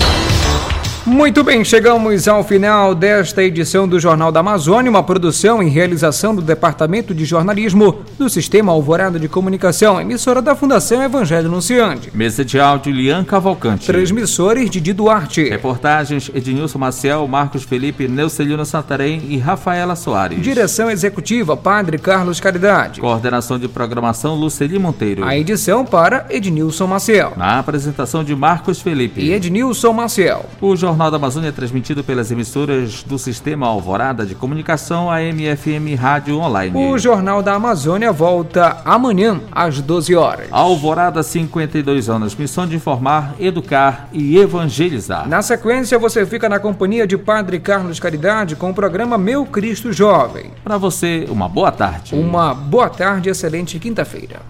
Muito 1.09 1.43
bem, 1.43 1.65
chegamos 1.65 2.27
ao 2.27 2.43
final 2.43 2.93
desta 2.93 3.43
edição 3.43 3.87
do 3.87 3.99
Jornal 3.99 4.31
da 4.31 4.41
Amazônia, 4.41 4.91
uma 4.91 5.01
produção 5.01 5.61
em 5.61 5.67
realização 5.67 6.35
do 6.35 6.41
Departamento 6.41 7.15
de 7.15 7.25
Jornalismo 7.25 8.03
do 8.15 8.29
Sistema 8.29 8.71
Alvorada 8.71 9.19
de 9.19 9.27
Comunicação, 9.27 9.99
emissora 9.99 10.39
da 10.39 10.55
Fundação 10.55 11.01
Evangelho 11.01 11.47
Anunciante. 11.47 12.11
Mesa 12.13 12.45
de 12.45 12.59
áudio 12.59 12.93
Lian 12.93 13.23
Cavalcante. 13.23 13.87
Transmissores 13.87 14.69
Didi 14.69 14.93
Duarte. 14.93 15.49
Reportagens 15.49 16.29
Ednilson 16.33 16.77
Maciel, 16.77 17.27
Marcos 17.27 17.63
Felipe, 17.63 18.07
Neucelino 18.07 18.63
Santarém 18.63 19.23
e 19.29 19.39
Rafaela 19.39 19.95
Soares. 19.95 20.39
Direção 20.39 20.91
Executiva 20.91 21.57
Padre 21.57 21.97
Carlos 21.97 22.39
Caridade. 22.39 23.01
Coordenação 23.01 23.57
de 23.57 23.67
Programação 23.67 24.35
Luceli 24.35 24.77
Monteiro. 24.77 25.25
A 25.25 25.35
edição 25.35 25.83
para 25.83 26.27
Ednilson 26.29 26.85
Maciel. 26.85 27.33
Na 27.35 27.57
apresentação 27.57 28.23
de 28.23 28.35
Marcos 28.35 28.79
Felipe. 28.79 29.19
E 29.19 29.33
Ednilson 29.33 29.91
Maciel. 29.91 30.45
O 30.61 30.75
Jornal 30.75 30.98
Jornal 30.99 31.11
da 31.11 31.15
Amazônia 31.15 31.47
é 31.47 31.51
transmitido 31.53 32.03
pelas 32.03 32.29
emissoras 32.29 33.03
do 33.03 33.17
Sistema 33.17 33.65
Alvorada 33.65 34.25
de 34.25 34.35
Comunicação 34.35 35.09
AMFM 35.09 35.97
Rádio 35.97 36.37
Online. 36.37 36.77
O 36.77 36.97
Jornal 36.97 37.41
da 37.41 37.53
Amazônia 37.53 38.11
volta 38.11 38.81
amanhã 38.83 39.39
às 39.49 39.79
12 39.79 40.13
horas. 40.13 40.49
Alvorada 40.51 41.23
52 41.23 42.09
anos, 42.09 42.35
missão 42.35 42.67
de 42.67 42.75
informar, 42.75 43.33
educar 43.39 44.09
e 44.11 44.37
evangelizar. 44.37 45.25
Na 45.25 45.41
sequência, 45.41 45.97
você 45.97 46.25
fica 46.25 46.49
na 46.49 46.59
companhia 46.59 47.07
de 47.07 47.17
Padre 47.17 47.61
Carlos 47.61 47.97
Caridade 47.97 48.57
com 48.57 48.69
o 48.69 48.73
programa 48.73 49.17
Meu 49.17 49.45
Cristo 49.45 49.93
Jovem. 49.93 50.51
Para 50.65 50.77
você, 50.77 51.25
uma 51.29 51.47
boa 51.47 51.71
tarde. 51.71 52.13
Uma 52.13 52.53
boa 52.53 52.89
tarde, 52.89 53.29
excelente 53.29 53.79
quinta-feira. 53.79 54.41